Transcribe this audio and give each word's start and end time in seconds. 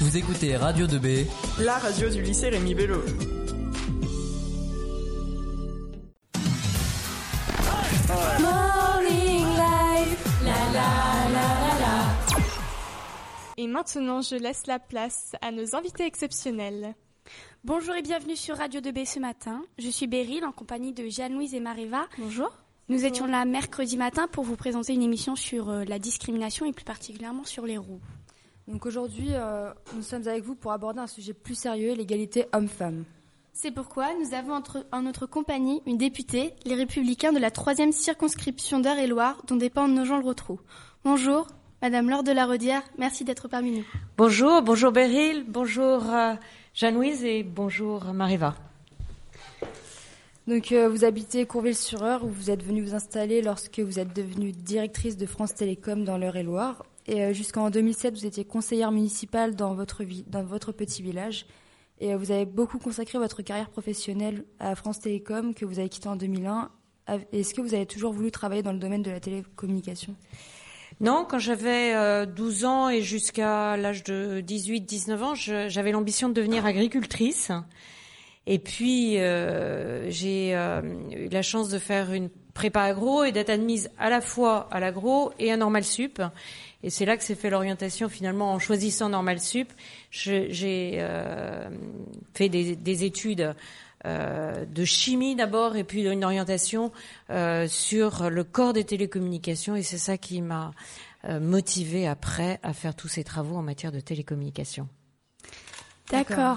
Vous 0.00 0.16
écoutez 0.16 0.56
Radio 0.56 0.86
2B, 0.86 1.26
la 1.58 1.76
radio 1.76 2.08
du 2.08 2.22
lycée 2.22 2.48
Rémi 2.48 2.74
Bello. 2.74 3.02
Et 13.58 13.66
maintenant, 13.66 14.22
je 14.22 14.36
laisse 14.36 14.66
la 14.66 14.78
place 14.78 15.36
à 15.42 15.52
nos 15.52 15.76
invités 15.76 16.06
exceptionnels. 16.06 16.94
Bonjour 17.64 17.94
et 17.94 18.00
bienvenue 18.00 18.36
sur 18.36 18.56
Radio 18.56 18.80
2B 18.80 19.04
ce 19.04 19.20
matin. 19.20 19.62
Je 19.78 19.90
suis 19.90 20.06
Beryl 20.06 20.46
en 20.46 20.52
compagnie 20.52 20.94
de 20.94 21.10
Jeanne-Louise 21.10 21.52
et 21.52 21.60
Mariva. 21.60 22.06
Bonjour. 22.16 22.50
Nous 22.88 23.04
étions 23.04 23.26
là 23.26 23.44
mercredi 23.44 23.98
matin 23.98 24.28
pour 24.28 24.44
vous 24.44 24.56
présenter 24.56 24.94
une 24.94 25.02
émission 25.02 25.36
sur 25.36 25.68
euh, 25.68 25.84
la 25.84 25.98
discrimination 25.98 26.64
et 26.64 26.72
plus 26.72 26.86
particulièrement 26.86 27.44
sur 27.44 27.66
les 27.66 27.76
roues. 27.76 28.00
Donc 28.68 28.86
aujourd'hui, 28.86 29.28
euh, 29.30 29.72
nous 29.94 30.02
sommes 30.02 30.26
avec 30.28 30.44
vous 30.44 30.54
pour 30.54 30.72
aborder 30.72 31.00
un 31.00 31.06
sujet 31.06 31.32
plus 31.32 31.54
sérieux, 31.54 31.94
l'égalité 31.94 32.46
homme-femme. 32.52 33.04
C'est 33.52 33.72
pourquoi 33.72 34.14
nous 34.14 34.32
avons 34.32 34.54
entre, 34.54 34.86
en 34.92 35.02
notre 35.02 35.26
compagnie 35.26 35.82
une 35.86 35.98
députée, 35.98 36.54
les 36.64 36.76
Républicains 36.76 37.32
de 37.32 37.38
la 37.38 37.50
troisième 37.50 37.92
circonscription 37.92 38.78
d'Eure-et-Loire, 38.78 39.42
dont 39.46 39.56
dépendent 39.56 39.94
nos 39.94 40.04
gens 40.04 40.18
le 40.18 40.24
Rotrou. 40.24 40.60
Bonjour, 41.04 41.46
Madame 41.82 42.08
Laure 42.08 42.22
de 42.22 42.32
la 42.32 42.46
Rodière, 42.46 42.82
merci 42.96 43.24
d'être 43.24 43.48
parmi 43.48 43.72
nous. 43.78 43.84
Bonjour, 44.16 44.62
bonjour 44.62 44.92
Beryl, 44.92 45.44
bonjour 45.48 46.08
euh, 46.08 46.34
Jeanne-Louise 46.74 47.24
et 47.24 47.42
bonjour 47.42 48.04
Mariva. 48.12 48.54
Donc 50.46 50.72
euh, 50.72 50.88
vous 50.88 51.04
habitez 51.04 51.44
Courville-sur-Eure 51.44 52.24
où 52.24 52.28
vous 52.28 52.50
êtes 52.50 52.62
venue 52.62 52.82
vous 52.82 52.94
installer 52.94 53.42
lorsque 53.42 53.80
vous 53.80 53.98
êtes 53.98 54.14
devenue 54.14 54.52
directrice 54.52 55.16
de 55.16 55.26
France 55.26 55.54
Télécom 55.54 56.04
dans 56.04 56.18
l'Eure-et-Loire. 56.18 56.84
Euh, 57.10 57.32
jusqu'en 57.32 57.70
2007, 57.70 58.14
vous 58.14 58.26
étiez 58.26 58.44
conseillère 58.44 58.92
municipale 58.92 59.56
dans 59.56 59.74
votre, 59.74 60.72
petit 60.72 61.02
village. 61.02 61.46
Et 61.98 62.14
euh, 62.14 62.16
vous 62.16 62.30
avez 62.30 62.46
beaucoup 62.46 62.78
consacré 62.78 63.18
votre 63.18 63.42
carrière 63.42 63.70
professionnelle 63.70 64.44
à 64.58 64.74
France 64.74 65.00
Télécom 65.00 65.54
que 65.54 65.64
vous 65.64 65.78
avez 65.78 65.88
quitté 65.88 66.08
en 66.08 66.16
2001. 66.16 66.70
Est-ce 67.32 67.54
que 67.54 67.60
vous 67.60 67.74
avez 67.74 67.86
toujours 67.86 68.12
voulu 68.12 68.30
travailler 68.30 68.62
dans 68.62 68.72
le 68.72 68.78
domaine 68.78 69.02
de 69.02 69.10
la 69.10 69.18
télécommunication? 69.18 70.14
Non, 71.00 71.26
quand 71.28 71.40
j'avais 71.40 72.26
12 72.26 72.64
ans 72.66 72.88
et 72.88 73.02
jusqu'à 73.02 73.76
l'âge 73.76 74.04
de 74.04 74.40
18-19 74.46 75.22
ans, 75.22 75.34
j'avais 75.34 75.90
l'ambition 75.90 76.28
de 76.28 76.34
devenir 76.34 76.66
agricultrice. 76.66 77.50
Et 78.46 78.58
puis, 78.58 79.18
euh, 79.18 80.10
j'ai 80.10 80.56
euh, 80.56 80.80
eu 81.10 81.28
la 81.28 81.42
chance 81.42 81.68
de 81.68 81.78
faire 81.78 82.12
une 82.12 82.30
prépa 82.54 82.82
agro 82.82 83.22
et 83.24 83.32
d'être 83.32 83.50
admise 83.50 83.90
à 83.98 84.10
la 84.10 84.20
fois 84.20 84.66
à 84.70 84.80
l'agro 84.80 85.32
et 85.38 85.52
à 85.52 85.56
Normal 85.56 85.84
Sup. 85.84 86.20
Et 86.82 86.90
c'est 86.90 87.04
là 87.04 87.16
que 87.16 87.22
s'est 87.22 87.34
fait 87.34 87.50
l'orientation 87.50 88.08
finalement 88.08 88.52
en 88.52 88.58
choisissant 88.58 89.08
Normal 89.08 89.40
Sup. 89.40 89.72
J'ai 90.10 90.96
euh, 90.98 91.68
fait 92.34 92.48
des, 92.48 92.76
des 92.76 93.04
études 93.04 93.54
euh, 94.06 94.64
de 94.64 94.84
chimie 94.84 95.36
d'abord 95.36 95.76
et 95.76 95.84
puis 95.84 96.04
une 96.04 96.24
orientation 96.24 96.90
euh, 97.28 97.68
sur 97.68 98.30
le 98.30 98.44
corps 98.44 98.72
des 98.72 98.84
télécommunications 98.84 99.76
et 99.76 99.82
c'est 99.82 99.98
ça 99.98 100.16
qui 100.16 100.40
m'a 100.40 100.70
euh, 101.26 101.38
motivé 101.38 102.08
après 102.08 102.58
à 102.62 102.72
faire 102.72 102.94
tous 102.94 103.08
ces 103.08 103.24
travaux 103.24 103.56
en 103.56 103.62
matière 103.62 103.92
de 103.92 104.00
télécommunications. 104.00 104.88
D'accord. 106.10 106.56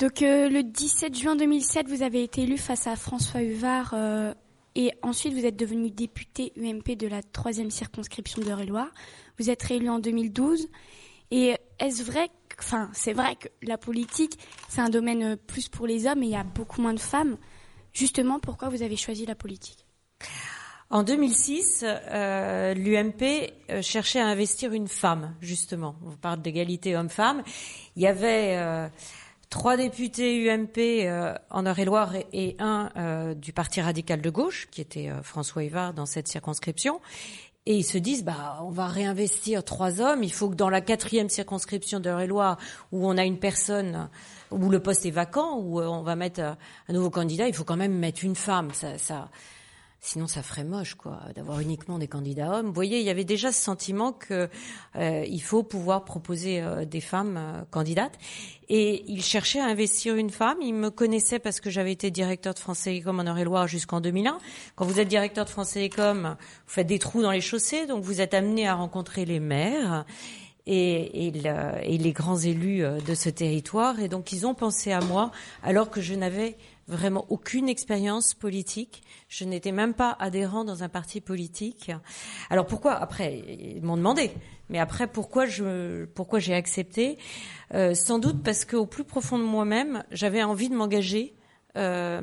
Donc 0.00 0.22
euh, 0.22 0.48
le 0.48 0.64
17 0.64 1.16
juin 1.16 1.36
2007, 1.36 1.86
vous 1.88 2.02
avez 2.02 2.24
été 2.24 2.42
élu 2.42 2.58
face 2.58 2.88
à 2.88 2.96
François 2.96 3.42
Huvard 3.42 3.92
euh, 3.94 4.34
et 4.74 4.92
ensuite 5.02 5.34
vous 5.34 5.44
êtes 5.46 5.56
devenu 5.56 5.90
député 5.90 6.52
UMP 6.56 6.96
de 6.96 7.06
la 7.06 7.22
troisième 7.22 7.70
circonscription 7.70 8.42
d'Eure-et-Loire. 8.42 8.90
Vous 9.38 9.50
êtes 9.50 9.62
réélu 9.62 9.88
en 9.88 9.98
2012. 9.98 10.68
Et 11.30 11.56
est-ce 11.78 12.02
vrai, 12.02 12.28
enfin 12.58 12.90
c'est 12.92 13.12
vrai 13.12 13.36
que 13.36 13.48
la 13.62 13.78
politique 13.78 14.38
c'est 14.68 14.80
un 14.80 14.90
domaine 14.90 15.36
plus 15.36 15.68
pour 15.68 15.86
les 15.86 16.06
hommes 16.06 16.22
et 16.22 16.26
il 16.26 16.32
y 16.32 16.36
a 16.36 16.44
beaucoup 16.44 16.80
moins 16.80 16.94
de 16.94 17.00
femmes. 17.00 17.36
Justement, 17.92 18.40
pourquoi 18.40 18.68
vous 18.68 18.82
avez 18.82 18.96
choisi 18.96 19.24
la 19.24 19.34
politique? 19.36 19.86
En 20.90 21.02
2006, 21.02 21.84
euh, 21.84 22.74
l'UMP 22.74 23.52
euh, 23.70 23.82
cherchait 23.82 24.20
à 24.20 24.26
investir 24.26 24.72
une 24.72 24.88
femme, 24.88 25.34
justement. 25.40 25.96
On 26.06 26.10
parle 26.12 26.42
d'égalité 26.42 26.96
homme-femme. 26.96 27.42
Il 27.96 28.02
y 28.02 28.06
avait 28.06 28.56
euh, 28.56 28.88
trois 29.54 29.76
députés 29.76 30.50
UMP 30.50 30.78
euh, 30.78 31.32
en 31.48 31.64
Eure-et-Loire 31.64 32.14
et, 32.32 32.56
un 32.58 32.90
euh, 32.96 33.34
du 33.34 33.52
Parti 33.52 33.80
radical 33.80 34.20
de 34.20 34.28
gauche, 34.28 34.66
qui 34.72 34.80
était 34.80 35.10
euh, 35.10 35.22
François 35.22 35.62
Hivard 35.62 35.94
dans 35.94 36.06
cette 36.06 36.26
circonscription. 36.26 37.00
Et 37.64 37.76
ils 37.76 37.84
se 37.84 37.96
disent, 37.96 38.24
bah, 38.24 38.58
on 38.62 38.70
va 38.70 38.88
réinvestir 38.88 39.62
trois 39.62 40.00
hommes. 40.00 40.24
Il 40.24 40.32
faut 40.32 40.48
que 40.48 40.56
dans 40.56 40.70
la 40.70 40.80
quatrième 40.80 41.28
circonscription 41.28 42.00
d'Eure-et-Loire, 42.00 42.58
où 42.90 43.08
on 43.08 43.16
a 43.16 43.24
une 43.24 43.38
personne, 43.38 44.08
où 44.50 44.70
le 44.70 44.80
poste 44.80 45.06
est 45.06 45.12
vacant, 45.12 45.60
où 45.60 45.80
on 45.80 46.02
va 46.02 46.16
mettre 46.16 46.40
un 46.40 46.92
nouveau 46.92 47.10
candidat, 47.10 47.46
il 47.46 47.54
faut 47.54 47.62
quand 47.62 47.76
même 47.76 47.96
mettre 47.96 48.24
une 48.24 48.34
femme. 48.34 48.72
Ça, 48.72 48.98
ça, 48.98 49.30
Sinon, 50.06 50.26
ça 50.26 50.42
ferait 50.42 50.64
moche, 50.64 50.96
quoi, 50.96 51.18
d'avoir 51.34 51.60
uniquement 51.60 51.98
des 51.98 52.08
candidats 52.08 52.58
hommes. 52.58 52.66
Vous 52.66 52.74
voyez, 52.74 52.98
il 52.98 53.06
y 53.06 53.08
avait 53.08 53.24
déjà 53.24 53.52
ce 53.52 53.62
sentiment 53.62 54.12
que 54.12 54.50
euh, 54.96 55.24
il 55.26 55.40
faut 55.40 55.62
pouvoir 55.62 56.04
proposer 56.04 56.60
euh, 56.60 56.84
des 56.84 57.00
femmes 57.00 57.38
euh, 57.38 57.62
candidates. 57.70 58.18
Et 58.68 59.02
il 59.10 59.22
cherchait 59.22 59.60
à 59.60 59.64
investir 59.64 60.14
une 60.16 60.28
femme. 60.28 60.58
Il 60.60 60.74
me 60.74 60.90
connaissait 60.90 61.38
parce 61.38 61.58
que 61.58 61.70
j'avais 61.70 61.90
été 61.90 62.10
directeur 62.10 62.52
de 62.52 62.58
France 62.58 62.82
Télécom 62.82 63.18
en 63.18 63.24
Eure-et-Loire 63.24 63.66
jusqu'en 63.66 64.02
2001. 64.02 64.36
Quand 64.76 64.84
vous 64.84 65.00
êtes 65.00 65.08
directeur 65.08 65.46
de 65.46 65.50
France 65.50 65.70
Télécom, 65.70 66.36
vous 66.38 66.72
faites 66.72 66.86
des 66.86 66.98
trous 66.98 67.22
dans 67.22 67.32
les 67.32 67.40
chaussées, 67.40 67.86
donc 67.86 68.04
vous 68.04 68.20
êtes 68.20 68.34
amené 68.34 68.68
à 68.68 68.74
rencontrer 68.74 69.24
les 69.24 69.40
maires. 69.40 70.04
Et, 70.66 71.26
et, 71.26 71.32
et, 71.82 71.98
les 71.98 72.12
grands 72.12 72.38
élus 72.38 72.80
de 72.80 73.14
ce 73.14 73.28
territoire. 73.28 74.00
Et 74.00 74.08
donc, 74.08 74.32
ils 74.32 74.46
ont 74.46 74.54
pensé 74.54 74.92
à 74.92 75.00
moi 75.02 75.30
alors 75.62 75.90
que 75.90 76.00
je 76.00 76.14
n'avais 76.14 76.56
vraiment 76.88 77.26
aucune 77.28 77.68
expérience 77.68 78.34
politique. 78.34 79.02
Je 79.28 79.44
n'étais 79.44 79.72
même 79.72 79.94
pas 79.94 80.16
adhérent 80.18 80.64
dans 80.64 80.82
un 80.82 80.88
parti 80.88 81.20
politique. 81.20 81.90
Alors 82.50 82.66
pourquoi? 82.66 82.94
Après, 82.94 83.42
ils 83.48 83.82
m'ont 83.82 83.96
demandé. 83.96 84.30
Mais 84.68 84.78
après, 84.78 85.06
pourquoi 85.06 85.46
je, 85.46 86.04
pourquoi 86.06 86.38
j'ai 86.38 86.54
accepté? 86.54 87.18
Euh, 87.74 87.94
Sans 87.94 88.18
doute 88.18 88.42
parce 88.42 88.64
qu'au 88.64 88.86
plus 88.86 89.04
profond 89.04 89.38
de 89.38 89.44
moi-même, 89.44 90.04
j'avais 90.10 90.42
envie 90.42 90.68
de 90.68 90.74
m'engager 90.74 91.34
euh, 91.76 92.22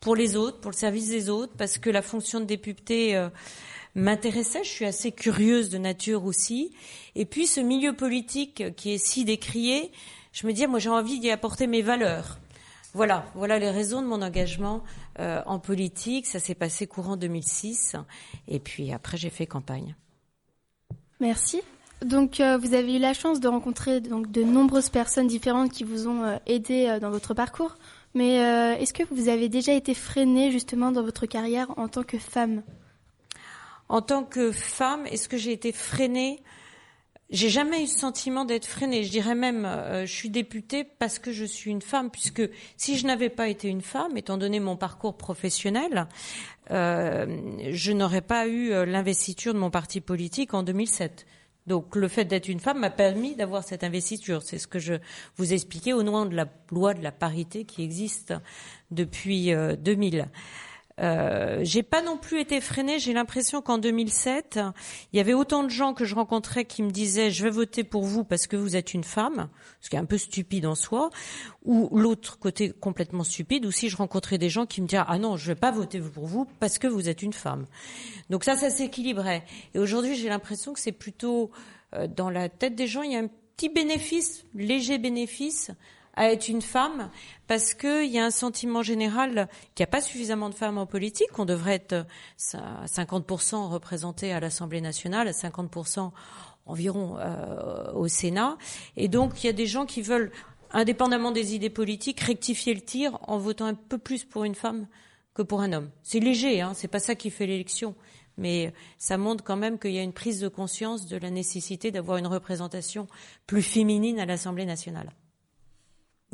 pour 0.00 0.16
les 0.16 0.36
autres, 0.36 0.60
pour 0.60 0.70
le 0.70 0.76
service 0.76 1.08
des 1.08 1.28
autres, 1.28 1.52
parce 1.56 1.78
que 1.78 1.90
la 1.90 2.02
fonction 2.02 2.40
de 2.40 2.44
député 2.44 3.16
euh, 3.16 3.28
m'intéressait. 3.94 4.64
Je 4.64 4.68
suis 4.70 4.84
assez 4.84 5.12
curieuse 5.12 5.70
de 5.70 5.78
nature 5.78 6.24
aussi. 6.24 6.72
Et 7.14 7.24
puis 7.24 7.46
ce 7.46 7.60
milieu 7.60 7.94
politique 7.94 8.74
qui 8.76 8.92
est 8.92 8.98
si 8.98 9.24
décrié, 9.24 9.90
je 10.32 10.46
me 10.46 10.52
dis, 10.52 10.66
moi 10.66 10.78
j'ai 10.78 10.90
envie 10.90 11.20
d'y 11.20 11.30
apporter 11.30 11.66
mes 11.66 11.82
valeurs. 11.82 12.38
Voilà, 12.94 13.26
voilà 13.34 13.58
les 13.58 13.70
raisons 13.70 14.02
de 14.02 14.06
mon 14.06 14.22
engagement 14.22 14.84
euh, 15.18 15.42
en 15.46 15.58
politique. 15.58 16.26
Ça 16.26 16.38
s'est 16.38 16.54
passé 16.54 16.86
courant 16.86 17.16
2006, 17.16 17.96
et 18.46 18.60
puis 18.60 18.92
après 18.92 19.16
j'ai 19.16 19.30
fait 19.30 19.46
campagne. 19.46 19.96
Merci. 21.18 21.60
Donc 22.04 22.38
euh, 22.38 22.56
vous 22.56 22.72
avez 22.72 22.96
eu 22.96 22.98
la 23.00 23.12
chance 23.12 23.40
de 23.40 23.48
rencontrer 23.48 24.00
donc 24.00 24.30
de 24.30 24.44
nombreuses 24.44 24.90
personnes 24.90 25.26
différentes 25.26 25.72
qui 25.72 25.82
vous 25.82 26.06
ont 26.06 26.22
euh, 26.22 26.36
aidé 26.46 26.98
dans 27.00 27.10
votre 27.10 27.34
parcours. 27.34 27.76
Mais 28.16 28.36
est-ce 28.80 28.94
que 28.94 29.02
vous 29.10 29.28
avez 29.28 29.48
déjà 29.48 29.72
été 29.72 29.92
freinée 29.92 30.52
justement 30.52 30.92
dans 30.92 31.02
votre 31.02 31.26
carrière 31.26 31.76
en 31.76 31.88
tant 31.88 32.04
que 32.04 32.16
femme? 32.16 32.62
En 33.88 34.02
tant 34.02 34.22
que 34.22 34.52
femme, 34.52 35.04
est-ce 35.08 35.28
que 35.28 35.36
j'ai 35.36 35.50
été 35.50 35.72
freinée? 35.72 36.40
J'ai 37.30 37.48
jamais 37.48 37.78
eu 37.78 37.82
le 37.82 37.86
sentiment 37.86 38.44
d'être 38.44 38.66
freinée. 38.66 39.02
Je 39.02 39.10
dirais 39.10 39.34
même, 39.34 39.64
euh, 39.64 40.06
je 40.06 40.12
suis 40.12 40.30
députée 40.30 40.84
parce 40.84 41.18
que 41.18 41.32
je 41.32 41.44
suis 41.44 41.70
une 41.70 41.82
femme, 41.82 42.10
puisque 42.10 42.42
si 42.76 42.98
je 42.98 43.06
n'avais 43.06 43.30
pas 43.30 43.48
été 43.48 43.68
une 43.68 43.80
femme, 43.80 44.16
étant 44.16 44.36
donné 44.36 44.60
mon 44.60 44.76
parcours 44.76 45.16
professionnel, 45.16 46.06
euh, 46.70 47.26
je 47.70 47.92
n'aurais 47.92 48.20
pas 48.20 48.46
eu 48.46 48.72
euh, 48.72 48.84
l'investiture 48.84 49.54
de 49.54 49.58
mon 49.58 49.70
parti 49.70 50.00
politique 50.00 50.54
en 50.54 50.62
2007. 50.62 51.26
Donc 51.66 51.96
le 51.96 52.08
fait 52.08 52.26
d'être 52.26 52.48
une 52.48 52.60
femme 52.60 52.80
m'a 52.80 52.90
permis 52.90 53.36
d'avoir 53.36 53.64
cette 53.64 53.84
investiture. 53.84 54.42
C'est 54.42 54.58
ce 54.58 54.66
que 54.66 54.78
je 54.78 54.94
vous 55.36 55.54
expliquais 55.54 55.94
au 55.94 56.02
nom 56.02 56.26
de 56.26 56.36
la 56.36 56.46
loi 56.70 56.92
de 56.92 57.02
la 57.02 57.10
parité 57.10 57.64
qui 57.64 57.82
existe 57.82 58.34
depuis 58.90 59.50
2000. 59.78 60.28
Euh, 61.00 61.58
j'ai 61.62 61.82
pas 61.82 62.02
non 62.02 62.16
plus 62.16 62.40
été 62.40 62.60
freinée. 62.60 62.98
J'ai 62.98 63.12
l'impression 63.12 63.60
qu'en 63.62 63.78
2007, 63.78 64.60
il 65.12 65.16
y 65.16 65.20
avait 65.20 65.34
autant 65.34 65.64
de 65.64 65.68
gens 65.68 65.92
que 65.92 66.04
je 66.04 66.14
rencontrais 66.14 66.64
qui 66.64 66.82
me 66.82 66.90
disaient 66.90 67.30
je 67.30 67.42
vais 67.42 67.50
voter 67.50 67.82
pour 67.82 68.04
vous 68.04 68.22
parce 68.22 68.46
que 68.46 68.56
vous 68.56 68.76
êtes 68.76 68.94
une 68.94 69.02
femme, 69.02 69.48
ce 69.80 69.90
qui 69.90 69.96
est 69.96 69.98
un 69.98 70.04
peu 70.04 70.18
stupide 70.18 70.66
en 70.66 70.74
soi, 70.74 71.10
ou 71.64 71.88
l'autre 71.98 72.38
côté 72.38 72.70
complètement 72.70 73.24
stupide, 73.24 73.66
ou 73.66 73.72
si 73.72 73.88
je 73.88 73.96
rencontrais 73.96 74.38
des 74.38 74.48
gens 74.48 74.66
qui 74.66 74.80
me 74.82 74.86
disaient 74.86 75.02
ah 75.06 75.18
non 75.18 75.36
je 75.36 75.46
vais 75.46 75.58
pas 75.58 75.72
voter 75.72 76.00
pour 76.00 76.26
vous 76.26 76.46
parce 76.60 76.78
que 76.78 76.86
vous 76.86 77.08
êtes 77.08 77.22
une 77.22 77.32
femme. 77.32 77.66
Donc 78.30 78.44
ça, 78.44 78.56
ça 78.56 78.70
s'équilibrait. 78.70 79.44
Et 79.74 79.78
aujourd'hui, 79.78 80.14
j'ai 80.14 80.28
l'impression 80.28 80.72
que 80.72 80.80
c'est 80.80 80.92
plutôt 80.92 81.50
euh, 81.94 82.06
dans 82.06 82.30
la 82.30 82.48
tête 82.48 82.76
des 82.76 82.86
gens, 82.86 83.02
il 83.02 83.12
y 83.12 83.16
a 83.16 83.20
un 83.20 83.28
petit 83.56 83.68
bénéfice, 83.68 84.44
léger 84.54 84.98
bénéfice 84.98 85.70
à 86.16 86.30
être 86.30 86.48
une 86.48 86.62
femme 86.62 87.10
parce 87.46 87.74
qu'il 87.74 88.10
y 88.10 88.18
a 88.18 88.24
un 88.24 88.30
sentiment 88.30 88.82
général 88.82 89.48
qu'il 89.74 89.84
n'y 89.84 89.88
a 89.88 89.90
pas 89.90 90.00
suffisamment 90.00 90.48
de 90.48 90.54
femmes 90.54 90.78
en 90.78 90.86
politique, 90.86 91.30
qu'on 91.32 91.44
devrait 91.44 91.74
être 91.74 92.06
à 92.54 92.86
50% 92.86 93.68
représentées 93.68 94.32
à 94.32 94.40
l'Assemblée 94.40 94.80
nationale, 94.80 95.28
à 95.28 95.32
50% 95.32 96.10
environ 96.66 97.18
au 97.94 98.08
Sénat. 98.08 98.56
Et 98.96 99.08
donc, 99.08 99.42
il 99.42 99.46
y 99.46 99.50
a 99.50 99.52
des 99.52 99.66
gens 99.66 99.86
qui 99.86 100.02
veulent, 100.02 100.30
indépendamment 100.70 101.30
des 101.30 101.54
idées 101.54 101.70
politiques, 101.70 102.20
rectifier 102.20 102.74
le 102.74 102.80
tir 102.80 103.18
en 103.22 103.38
votant 103.38 103.66
un 103.66 103.74
peu 103.74 103.98
plus 103.98 104.24
pour 104.24 104.44
une 104.44 104.54
femme 104.54 104.86
que 105.34 105.42
pour 105.42 105.60
un 105.60 105.72
homme. 105.72 105.90
C'est 106.02 106.20
léger, 106.20 106.60
hein, 106.60 106.72
c'est 106.74 106.88
pas 106.88 107.00
ça 107.00 107.14
qui 107.14 107.30
fait 107.30 107.46
l'élection, 107.46 107.94
mais 108.38 108.72
ça 108.98 109.18
montre 109.18 109.44
quand 109.44 109.56
même 109.56 109.78
qu'il 109.78 109.92
y 109.92 109.98
a 109.98 110.02
une 110.02 110.12
prise 110.12 110.40
de 110.40 110.48
conscience 110.48 111.06
de 111.06 111.16
la 111.16 111.30
nécessité 111.30 111.90
d'avoir 111.90 112.18
une 112.18 112.26
représentation 112.26 113.06
plus 113.46 113.62
féminine 113.62 114.18
à 114.18 114.26
l'Assemblée 114.26 114.66
nationale. 114.66 115.10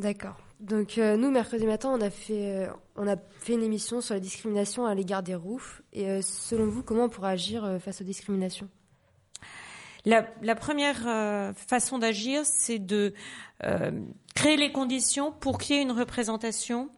D'accord. 0.01 0.35
Donc 0.59 0.97
euh, 0.97 1.15
nous, 1.15 1.29
mercredi 1.29 1.65
matin, 1.67 1.89
on 1.93 2.01
a 2.01 2.09
fait, 2.09 2.65
euh, 2.65 2.67
on 2.95 3.07
a 3.07 3.15
fait 3.39 3.53
une 3.53 3.61
émission 3.61 4.01
sur 4.01 4.15
la 4.15 4.19
discrimination 4.19 4.87
à 4.87 4.95
l'égard 4.95 5.21
des 5.21 5.35
roufs. 5.35 5.83
Et 5.93 6.09
euh, 6.09 6.21
selon 6.23 6.65
vous, 6.65 6.81
comment 6.81 7.03
on 7.03 7.09
pourrait 7.09 7.31
agir 7.31 7.77
face 7.79 8.01
aux 8.01 8.03
discriminations? 8.03 8.67
La, 10.05 10.27
la, 10.41 10.55
première 10.55 11.53
façon 11.55 11.99
d'agir, 11.99 12.41
c'est 12.43 12.79
de 12.79 13.13
créer 14.33 14.57
les 14.57 14.71
conditions 14.71 15.31
pour 15.31 15.59
qu'il 15.59 15.75
y 15.75 15.79
ait 15.79 15.83
une 15.83 15.91
représentation 15.91 16.89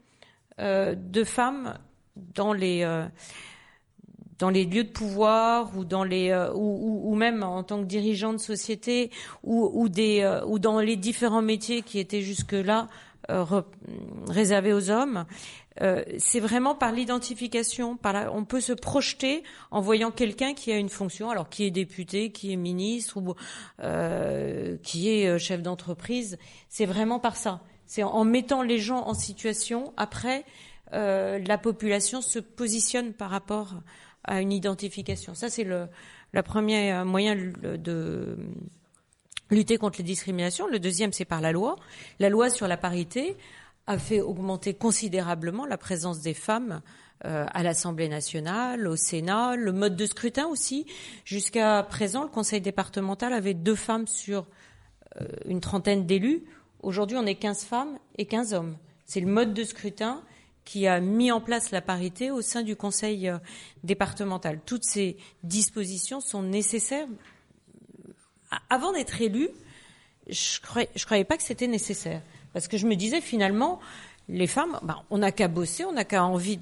de 0.58 1.24
femmes 1.26 1.78
dans 2.16 2.54
les 2.54 2.86
dans 4.44 4.50
les 4.50 4.66
lieux 4.66 4.84
de 4.84 4.90
pouvoir 4.90 5.72
ou 5.78 5.86
dans 5.86 6.04
les 6.04 6.36
ou, 6.54 7.02
ou, 7.10 7.16
même 7.16 7.44
en 7.44 7.64
tant 7.64 7.80
que 7.80 7.86
dirigeant 7.86 8.34
de 8.34 8.40
société 8.40 9.10
ou, 9.42 9.72
ou 9.74 9.88
des 9.88 10.42
ou 10.46 10.60
dans 10.60 10.82
les 10.82 10.98
différents 10.98 11.42
métiers 11.42 11.82
qui 11.82 11.98
étaient 11.98 12.22
jusque 12.22 12.52
là 12.52 12.90
euh, 13.30 13.46
réservé 14.28 14.74
aux 14.74 14.90
hommes. 14.90 15.24
Euh, 15.82 16.04
c'est 16.18 16.42
vraiment 16.42 16.76
par 16.76 16.92
l'identification, 16.92 17.98
on 18.34 18.44
peut 18.44 18.60
se 18.60 18.74
projeter 18.74 19.44
en 19.72 19.80
voyant 19.80 20.12
quelqu'un 20.12 20.54
qui 20.54 20.74
a 20.74 20.78
une 20.78 20.90
fonction, 20.90 21.30
alors 21.30 21.48
qui 21.48 21.64
est 21.64 21.72
député, 21.72 22.32
qui 22.32 22.52
est 22.52 22.58
ministre 22.58 23.16
ou 23.16 23.34
euh, 23.82 24.76
qui 24.84 25.10
est 25.10 25.40
chef 25.40 25.62
d'entreprise. 25.62 26.38
C'est 26.68 26.86
vraiment 26.86 27.18
par 27.18 27.38
ça. 27.38 27.62
C'est 27.86 28.04
en 28.04 28.26
mettant 28.26 28.62
les 28.62 28.78
gens 28.78 29.08
en 29.08 29.14
situation. 29.14 29.94
Après, 29.96 30.44
la 30.92 31.58
population 31.58 32.22
se 32.22 32.40
positionne 32.40 33.14
par 33.14 33.30
rapport 33.30 33.76
à 34.24 34.42
une 34.42 34.52
identification. 34.52 35.34
Ça, 35.34 35.50
c'est 35.50 35.64
le, 35.64 35.88
premier 36.44 37.04
moyen 37.04 37.36
de 37.36 38.38
lutter 39.50 39.78
contre 39.78 40.00
les 40.00 40.04
discriminations. 40.04 40.68
Le 40.68 40.80
deuxième, 40.80 41.14
c'est 41.14 41.26
par 41.26 41.42
la 41.42 41.52
loi. 41.52 41.78
La 42.20 42.30
loi 42.30 42.50
sur 42.50 42.68
la 42.68 42.78
parité 42.78 43.38
a 43.88 43.98
fait 43.98 44.22
augmenter 44.22 44.74
considérablement 44.74 45.66
la 45.66 45.78
présence 45.78 46.22
des 46.22 46.34
femmes 46.34 46.82
euh, 47.26 47.46
à 47.54 47.64
l'Assemblée 47.64 48.10
nationale, 48.10 48.88
au 48.88 48.96
Sénat, 48.96 49.56
le 49.56 49.72
mode 49.72 49.96
de 49.96 50.06
scrutin 50.06 50.48
aussi. 50.48 50.86
Jusqu'à 51.26 51.84
présent, 51.84 52.24
le 52.24 52.30
Conseil 52.30 52.62
départemental 52.62 53.34
avait 53.34 53.54
deux 53.54 53.76
femmes 53.76 54.08
sur 54.08 54.48
euh, 55.22 55.28
une 55.46 55.62
trentaine 55.62 56.06
d'élus. 56.06 56.44
Aujourd'hui, 56.82 57.18
on 57.18 57.26
est 57.26 57.36
15 57.36 57.64
femmes 57.64 57.98
et 58.18 58.26
15 58.26 58.54
hommes. 58.54 58.78
C'est 59.06 59.20
le 59.20 59.28
mode 59.28 59.54
de 59.54 59.64
scrutin 59.64 60.22
qui 60.66 60.88
a 60.88 61.00
mis 61.00 61.32
en 61.32 61.42
place 61.42 61.72
la 61.72 61.82
parité 61.82 62.32
au 62.32 62.42
sein 62.42 62.62
du 62.62 62.76
Conseil 62.76 63.30
euh, 63.30 63.38
départemental. 63.84 64.60
Toutes 64.66 64.84
ces 64.84 65.18
dispositions 65.44 66.22
sont 66.22 66.44
nécessaires 66.44 67.08
avant 68.70 68.92
d'être 68.92 69.22
élue, 69.22 69.50
je 70.28 70.62
croyais, 70.62 70.90
croyais 71.06 71.24
pas 71.24 71.38
que 71.38 71.44
c'était 71.44 71.68
nécessaire. 71.68 72.22
Parce 72.54 72.68
que 72.68 72.78
je 72.78 72.86
me 72.86 72.96
disais 72.96 73.22
finalement, 73.22 73.80
les 74.30 74.48
femmes, 74.48 74.80
ben, 74.84 75.02
on 75.10 75.18
n'a 75.18 75.32
qu'à 75.32 75.48
bosser, 75.48 75.86
on 75.86 75.94
n'a 75.94 76.06
qu'à 76.06 76.24
envie 76.24 76.60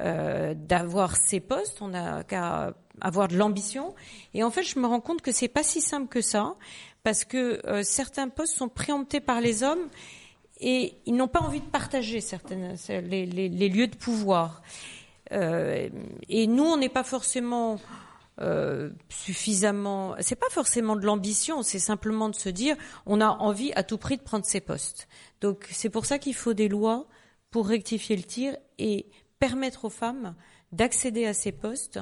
euh, 0.00 0.54
d'avoir 0.54 1.16
ces 1.16 1.40
postes, 1.40 1.80
on 1.80 1.88
n'a 1.88 2.24
qu'à 2.24 2.74
avoir 3.00 3.28
de 3.28 3.36
l'ambition. 3.36 3.94
Et 4.34 4.42
en 4.42 4.50
fait, 4.50 4.62
je 4.62 4.78
me 4.78 4.86
rends 4.86 5.00
compte 5.00 5.22
que 5.22 5.32
c'est 5.32 5.48
pas 5.48 5.62
si 5.62 5.80
simple 5.80 6.08
que 6.08 6.20
ça, 6.20 6.54
parce 7.02 7.24
que 7.24 7.64
euh, 7.66 7.82
certains 7.82 8.28
postes 8.28 8.56
sont 8.56 8.68
préemptés 8.68 9.20
par 9.20 9.40
les 9.40 9.62
hommes 9.62 9.88
et 10.60 10.94
ils 11.06 11.14
n'ont 11.14 11.28
pas 11.28 11.40
envie 11.40 11.60
de 11.60 11.66
partager 11.66 12.20
certaines 12.20 12.76
les, 12.88 13.68
lieux 13.68 13.86
de 13.86 13.96
pouvoir. 13.96 14.62
Euh, 15.32 15.88
et 16.28 16.46
nous, 16.46 16.64
on 16.64 16.76
n'est 16.76 16.88
pas 16.88 17.04
forcément 17.04 17.78
euh, 18.40 18.90
suffisamment. 19.08 20.14
C'est 20.20 20.34
pas 20.34 20.48
forcément 20.50 20.96
de 20.96 21.04
l'ambition, 21.04 21.62
c'est 21.62 21.78
simplement 21.78 22.28
de 22.28 22.34
se 22.34 22.48
dire 22.48 22.76
on 23.04 23.20
a 23.20 23.28
envie 23.28 23.72
à 23.74 23.82
tout 23.82 23.98
prix 23.98 24.16
de 24.16 24.22
prendre 24.22 24.44
ses 24.46 24.60
postes. 24.60 25.08
Donc 25.40 25.68
c'est 25.70 25.90
pour 25.90 26.06
ça 26.06 26.18
qu'il 26.18 26.34
faut 26.34 26.54
des 26.54 26.68
lois 26.68 27.06
pour 27.50 27.68
rectifier 27.68 28.16
le 28.16 28.22
tir 28.22 28.56
et 28.78 29.06
permettre 29.38 29.84
aux 29.84 29.90
femmes 29.90 30.34
d'accéder 30.72 31.26
à 31.26 31.34
ces 31.34 31.52
postes 31.52 32.00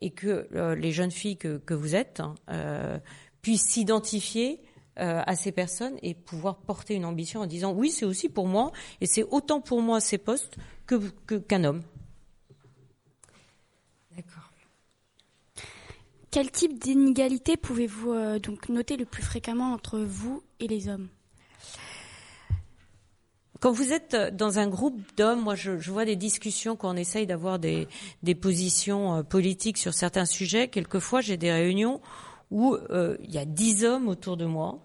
et 0.00 0.10
que 0.10 0.48
euh, 0.54 0.74
les 0.74 0.92
jeunes 0.92 1.10
filles 1.10 1.36
que, 1.36 1.74
vous 1.74 1.94
êtes 1.94 2.20
hein, 2.20 2.34
euh, 2.50 2.98
puissent 3.42 3.66
s'identifier 3.66 4.60
à 4.96 5.34
ces 5.34 5.50
personnes 5.50 5.96
et 6.02 6.14
pouvoir 6.14 6.58
porter 6.58 6.94
une 6.94 7.04
ambition 7.04 7.40
en 7.40 7.46
disant 7.46 7.72
oui 7.72 7.90
c'est 7.90 8.04
aussi 8.04 8.28
pour 8.28 8.46
moi 8.46 8.70
et 9.00 9.06
c'est 9.06 9.24
autant 9.24 9.60
pour 9.60 9.82
moi 9.82 10.00
ces 10.00 10.18
postes 10.18 10.56
que 10.86 10.96
qu'un 11.38 11.64
homme. 11.64 11.82
Quel 16.34 16.50
type 16.50 16.80
d'inégalité 16.80 17.56
pouvez-vous 17.56 18.10
euh, 18.10 18.40
donc 18.40 18.68
noter 18.68 18.96
le 18.96 19.04
plus 19.04 19.22
fréquemment 19.22 19.72
entre 19.72 20.00
vous 20.00 20.42
et 20.58 20.66
les 20.66 20.88
hommes? 20.88 21.06
Quand 23.60 23.70
vous 23.70 23.92
êtes 23.92 24.16
dans 24.34 24.58
un 24.58 24.66
groupe 24.66 25.00
d'hommes, 25.16 25.42
moi 25.42 25.54
je, 25.54 25.70
vois 25.70 26.04
des 26.04 26.16
discussions 26.16 26.74
quand 26.74 26.92
on 26.92 26.96
essaye 26.96 27.28
d'avoir 27.28 27.60
des, 27.60 27.86
des, 28.24 28.34
positions 28.34 29.18
euh, 29.18 29.22
politiques 29.22 29.78
sur 29.78 29.94
certains 29.94 30.24
sujets. 30.24 30.66
Quelquefois 30.66 31.20
j'ai 31.20 31.36
des 31.36 31.52
réunions 31.52 32.00
où 32.50 32.74
euh, 32.74 33.16
il 33.22 33.32
y 33.32 33.38
a 33.38 33.44
dix 33.44 33.84
hommes 33.84 34.08
autour 34.08 34.36
de 34.36 34.44
moi 34.44 34.80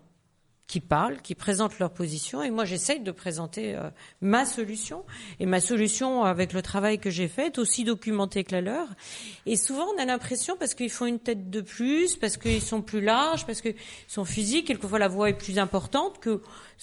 qui 0.70 0.82
parlent, 0.82 1.20
qui 1.22 1.34
présentent 1.34 1.80
leur 1.80 1.90
position, 1.90 2.44
et 2.44 2.52
moi 2.52 2.64
j'essaye 2.64 3.00
de 3.00 3.10
présenter 3.10 3.76
euh, 3.76 3.90
ma 4.22 4.46
solution. 4.46 5.04
Et 5.40 5.48
ma 5.48 5.60
solution, 5.60 6.24
avec 6.24 6.54
le 6.54 6.62
travail 6.62 7.00
que 7.00 7.10
j'ai 7.10 7.28
fait, 7.28 7.48
est 7.48 7.58
aussi 7.58 7.84
documentée 7.84 8.44
que 8.44 8.52
la 8.52 8.62
leur. 8.62 8.88
Et 9.48 9.56
souvent, 9.56 9.88
on 9.96 10.00
a 10.00 10.06
l'impression, 10.06 10.56
parce 10.58 10.76
qu'ils 10.76 10.92
font 10.92 11.08
une 11.08 11.20
tête 11.20 11.50
de 11.50 11.62
plus, 11.62 12.16
parce 12.18 12.38
qu'ils 12.38 12.62
sont 12.62 12.84
plus 12.84 13.02
larges, 13.02 13.48
parce 13.48 13.62
qu'ils 13.62 13.76
sont 14.08 14.26
physiques, 14.26 14.68
quelquefois 14.68 15.00
la 15.00 15.08
voix 15.08 15.30
est 15.30 15.38
plus 15.38 15.58
importante, 15.58 16.20
que 16.20 16.40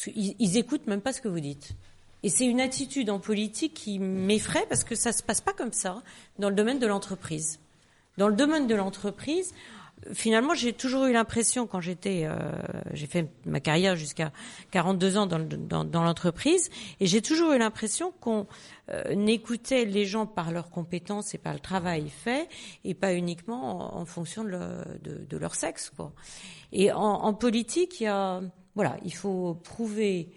ils, 0.07 0.57
écoutent 0.59 0.89
même 0.89 1.01
pas 1.01 1.13
ce 1.13 1.21
que 1.21 1.29
vous 1.29 1.41
dites. 1.41 1.71
Et 2.25 2.29
c'est 2.29 2.47
une 2.47 2.61
attitude 2.61 3.09
en 3.09 3.21
politique 3.21 3.75
qui 3.75 4.01
m'effraie, 4.01 4.67
parce 4.69 4.83
que 4.83 4.97
ça 4.97 5.13
se 5.13 5.23
passe 5.23 5.41
pas 5.41 5.53
comme 5.53 5.73
ça 5.73 6.03
dans 6.41 6.49
le 6.49 6.57
domaine 6.57 6.81
de 6.81 6.89
l'entreprise. 6.89 7.61
Dans 8.19 8.27
le 8.27 8.35
domaine 8.35 8.67
de 8.67 8.75
l'entreprise, 8.75 9.55
finalement, 10.13 10.55
j'ai 10.55 10.73
toujours 10.73 11.07
eu 11.07 11.13
l'impression, 11.13 11.67
quand 11.67 11.81
j'étais, 11.81 12.25
euh, 12.25 12.37
j'ai 12.93 13.07
fait 13.07 13.29
ma 13.45 13.61
carrière 13.61 13.97
jusqu'à 13.97 14.33
42 14.71 15.17
ans 15.17 15.27
dans, 15.27 16.03
l'entreprise, 16.05 16.71
et 17.01 17.07
j'ai 17.07 17.23
toujours 17.23 17.53
eu 17.53 17.59
l'impression 17.59 18.13
qu'on 18.21 18.47
euh, 18.91 19.27
écoutait 19.27 19.85
les 19.85 20.05
gens 20.05 20.27
par 20.27 20.53
leurs 20.53 20.71
compétences 20.71 21.35
et 21.35 21.39
par 21.39 21.55
le 21.55 21.61
travail 21.61 22.09
fait, 22.09 22.49
et 22.85 22.95
pas 22.95 23.15
uniquement 23.15 23.97
en, 23.97 24.05
fonction 24.05 24.45
de, 24.45 25.37
leur 25.37 25.55
sexe. 25.55 25.91
Quoi. 25.91 26.13
Et 26.73 26.93
en, 26.93 27.35
politique, 27.35 28.01
il 28.01 28.05
y 28.05 28.09
a, 28.09 28.41
voilà, 28.75 28.97
il 29.05 29.15
faut 29.15 29.55
prouver 29.55 30.31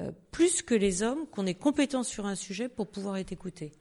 euh, 0.00 0.10
plus 0.30 0.62
que 0.62 0.74
les 0.74 1.02
hommes 1.02 1.26
qu'on 1.30 1.46
est 1.46 1.54
compétent 1.54 2.02
sur 2.02 2.26
un 2.26 2.34
sujet 2.34 2.68
pour 2.68 2.88
pouvoir 2.88 3.16
être 3.16 3.32
écouté. 3.32 3.72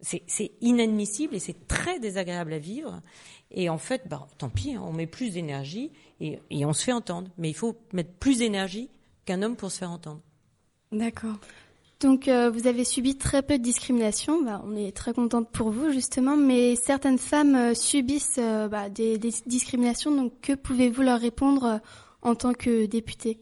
C'est 0.00 0.52
inadmissible 0.60 1.34
et 1.34 1.38
c'est 1.38 1.66
très 1.66 1.98
désagréable 1.98 2.52
à 2.52 2.58
vivre. 2.58 3.00
Et 3.50 3.68
en 3.68 3.78
fait, 3.78 4.02
bah, 4.08 4.26
tant 4.38 4.50
pis, 4.50 4.74
hein, 4.74 4.82
on 4.84 4.92
met 4.92 5.06
plus 5.06 5.30
d'énergie 5.30 5.92
et, 6.20 6.38
on 6.50 6.72
se 6.72 6.84
fait 6.84 6.92
entendre. 6.92 7.30
Mais 7.38 7.48
il 7.48 7.54
faut 7.54 7.76
mettre 7.92 8.12
plus 8.12 8.38
d'énergie 8.38 8.90
qu'un 9.24 9.42
homme 9.42 9.56
pour 9.56 9.70
se 9.70 9.78
faire 9.78 9.90
entendre. 9.90 10.20
D'accord. 10.92 11.36
Donc 12.00 12.28
euh, 12.28 12.50
vous 12.50 12.66
avez 12.66 12.84
subi 12.84 13.16
très 13.16 13.42
peu 13.42 13.56
de 13.56 13.62
discrimination, 13.62 14.42
bah, 14.42 14.62
on 14.66 14.76
est 14.76 14.94
très 14.94 15.14
contente 15.14 15.48
pour 15.50 15.70
vous 15.70 15.90
justement, 15.90 16.36
mais 16.36 16.76
certaines 16.76 17.18
femmes 17.18 17.54
euh, 17.54 17.74
subissent 17.74 18.38
euh, 18.38 18.68
bah, 18.68 18.90
des, 18.90 19.16
discriminations, 19.46 20.14
donc 20.14 20.32
que 20.42 20.52
pouvez-vous 20.52 21.00
leur 21.00 21.18
répondre 21.18 21.80
en 22.20 22.34
tant 22.34 22.52
que 22.52 22.84
députée? 22.84 23.38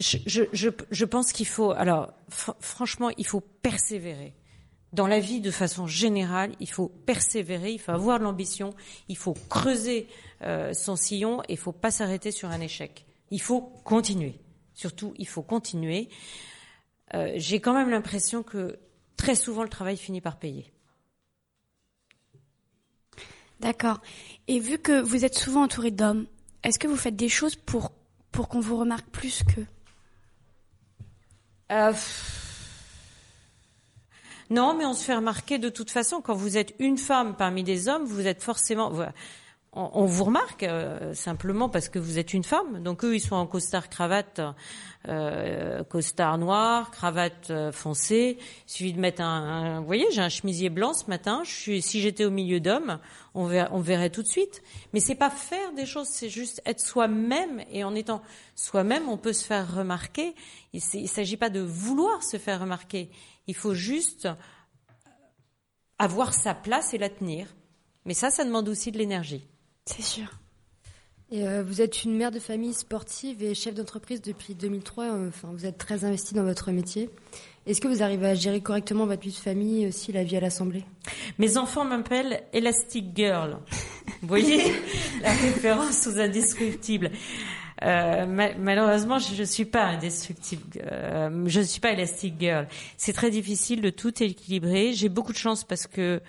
Je, 0.00 1.04
pense 1.04 1.32
qu'il 1.32 1.46
faut, 1.46 1.72
alors 1.72 2.12
franchement, 2.28 3.10
il 3.16 3.26
faut 3.26 3.40
persévérer 3.40 4.34
dans 4.92 5.06
la 5.06 5.20
vie 5.20 5.40
de 5.40 5.50
façon 5.50 5.86
générale, 5.86 6.52
il 6.60 6.70
faut 6.70 6.88
persévérer, 6.88 7.72
il 7.72 7.78
faut 7.78 7.92
avoir 7.92 8.18
de 8.18 8.24
l'ambition, 8.24 8.74
il 9.08 9.16
faut 9.16 9.34
creuser 9.48 10.08
euh, 10.42 10.72
son 10.72 10.96
sillon 10.96 11.42
et 11.42 11.54
il 11.54 11.58
faut 11.58 11.72
pas 11.72 11.90
s'arrêter 11.90 12.30
sur 12.30 12.48
un 12.48 12.60
échec. 12.60 13.04
Il 13.30 13.40
faut 13.40 13.60
continuer. 13.84 14.40
Surtout, 14.72 15.12
il 15.18 15.28
faut 15.28 15.42
continuer. 15.42 16.08
Euh, 17.14 17.32
j'ai 17.36 17.60
quand 17.60 17.74
même 17.74 17.90
l'impression 17.90 18.42
que 18.42 18.78
très 19.16 19.34
souvent 19.34 19.62
le 19.62 19.68
travail 19.68 19.96
finit 19.96 20.20
par 20.20 20.38
payer. 20.38 20.72
D'accord. 23.60 24.00
Et 24.46 24.60
vu 24.60 24.78
que 24.78 25.00
vous 25.00 25.24
êtes 25.24 25.34
souvent 25.36 25.64
entouré 25.64 25.90
d'hommes, 25.90 26.26
est-ce 26.62 26.78
que 26.78 26.86
vous 26.86 26.96
faites 26.96 27.16
des 27.16 27.28
choses 27.28 27.56
pour, 27.56 27.92
pour 28.30 28.48
qu'on 28.48 28.60
vous 28.60 28.78
remarque 28.78 29.08
plus 29.10 29.42
qu'eux? 29.42 29.66
Euh, 31.72 31.92
Non, 34.50 34.74
mais 34.74 34.86
on 34.86 34.94
se 34.94 35.04
fait 35.04 35.14
remarquer 35.14 35.58
de 35.58 35.68
toute 35.68 35.90
façon. 35.90 36.20
Quand 36.20 36.34
vous 36.34 36.56
êtes 36.56 36.74
une 36.78 36.98
femme 36.98 37.36
parmi 37.36 37.62
des 37.62 37.88
hommes, 37.88 38.04
vous 38.04 38.26
êtes 38.26 38.42
forcément. 38.42 38.92
On, 39.72 40.06
vous 40.06 40.24
remarque 40.24 40.62
euh, 40.62 41.12
simplement 41.12 41.68
parce 41.68 41.90
que 41.90 41.98
vous 41.98 42.18
êtes 42.18 42.32
une 42.32 42.42
femme. 42.42 42.82
Donc 42.82 43.04
eux, 43.04 43.14
ils 43.14 43.20
sont 43.20 43.36
en 43.36 43.46
costard 43.46 43.90
cravate, 43.90 44.40
euh, 45.06 45.84
costard 45.84 46.38
noir, 46.38 46.90
cravate 46.90 47.50
euh, 47.50 47.70
foncée. 47.70 48.38
Il 48.40 48.70
suffit 48.70 48.92
de 48.94 48.98
mettre 48.98 49.20
un. 49.20 49.80
vous 49.80 49.86
voyez, 49.86 50.06
j'ai 50.10 50.22
un 50.22 50.30
chemisier 50.30 50.70
blanc 50.70 50.94
ce 50.94 51.04
matin. 51.06 51.42
Si 51.44 52.00
j'étais 52.00 52.24
au 52.24 52.30
milieu 52.30 52.60
d'hommes, 52.60 52.98
on 53.34 53.44
on 53.44 53.80
verrait 53.80 54.08
tout 54.08 54.22
de 54.22 54.28
suite. 54.28 54.62
Mais 54.94 55.00
c'est 55.00 55.14
pas 55.14 55.28
faire 55.28 55.72
des 55.74 55.84
choses, 55.84 56.08
c'est 56.08 56.30
juste 56.30 56.62
être 56.64 56.80
soi-même. 56.80 57.62
Et 57.70 57.84
en 57.84 57.94
étant 57.94 58.22
soi-même, 58.56 59.06
on 59.10 59.18
peut 59.18 59.34
se 59.34 59.44
faire 59.44 59.76
remarquer. 59.76 60.34
Il 60.72 60.80
ne 61.02 61.06
s'agit 61.06 61.36
pas 61.36 61.50
de 61.50 61.60
vouloir 61.60 62.22
se 62.22 62.38
faire 62.38 62.60
remarquer. 62.60 63.10
Il 63.46 63.54
faut 63.54 63.74
juste 63.74 64.28
avoir 65.98 66.32
sa 66.32 66.54
place 66.54 66.94
et 66.94 66.98
la 66.98 67.10
tenir. 67.10 67.54
Mais 68.06 68.14
ça, 68.14 68.30
ça 68.30 68.44
demande 68.44 68.70
aussi 68.70 68.90
de 68.90 68.96
l'énergie. 68.96 69.46
C'est 69.88 70.02
sûr. 70.02 70.26
Et 71.30 71.46
euh, 71.46 71.62
vous 71.62 71.80
êtes 71.80 72.04
une 72.04 72.16
mère 72.16 72.30
de 72.30 72.38
famille 72.38 72.72
sportive 72.72 73.42
et 73.42 73.54
chef 73.54 73.74
d'entreprise 73.74 74.22
depuis 74.22 74.54
2003. 74.54 75.04
Euh, 75.04 75.28
enfin, 75.28 75.48
vous 75.52 75.66
êtes 75.66 75.78
très 75.78 76.04
investie 76.04 76.34
dans 76.34 76.44
votre 76.44 76.70
métier. 76.72 77.10
Est-ce 77.66 77.80
que 77.80 77.88
vous 77.88 78.02
arrivez 78.02 78.28
à 78.28 78.34
gérer 78.34 78.60
correctement 78.60 79.06
votre 79.06 79.22
vie 79.22 79.30
de 79.30 79.36
famille 79.36 79.84
et 79.84 79.88
aussi 79.88 80.12
la 80.12 80.24
vie 80.24 80.36
à 80.36 80.40
l'Assemblée? 80.40 80.84
Mes 81.38 81.56
enfants 81.56 81.84
m'appellent 81.84 82.42
Elastic 82.52 83.14
Girl. 83.14 83.58
vous 84.22 84.28
voyez 84.28 84.72
la 85.22 85.32
référence 85.32 86.06
aux 86.06 86.18
indestructibles. 86.18 87.10
Euh, 87.82 88.54
malheureusement, 88.58 89.18
je 89.18 89.40
ne 89.40 89.46
suis 89.46 89.64
pas 89.64 89.84
indestructible. 89.84 90.62
Euh, 90.90 91.44
je 91.46 91.60
ne 91.60 91.64
suis 91.64 91.80
pas 91.80 91.92
Elastic 91.92 92.34
Girl. 92.38 92.66
C'est 92.96 93.12
très 93.12 93.30
difficile 93.30 93.80
de 93.80 93.90
tout 93.90 94.22
équilibrer. 94.22 94.92
J'ai 94.92 95.08
beaucoup 95.08 95.32
de 95.32 95.38
chance 95.38 95.64
parce 95.64 95.86
que 95.86 96.20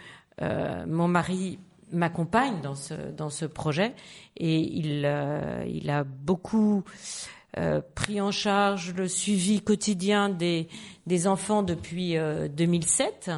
euh, 0.42 0.86
mon 0.88 1.08
mari 1.08 1.60
m'accompagne 1.91 2.62
dans 2.62 2.75
ce 2.75 2.93
dans 2.93 3.29
ce 3.29 3.46
projet 3.46 3.93
et 4.38 4.60
il 4.60 5.03
euh, 5.05 5.65
il 5.67 5.89
a 5.89 6.03
beaucoup 6.03 6.84
euh, 7.58 7.81
pris 7.96 8.22
en 8.22 8.31
charge 8.31 8.93
le 8.93 9.08
suivi 9.08 9.62
quotidien 9.62 10.29
des 10.29 10.67
des 11.08 11.27
enfants 11.27 11.63
depuis 11.63 12.15
2007 12.55 13.31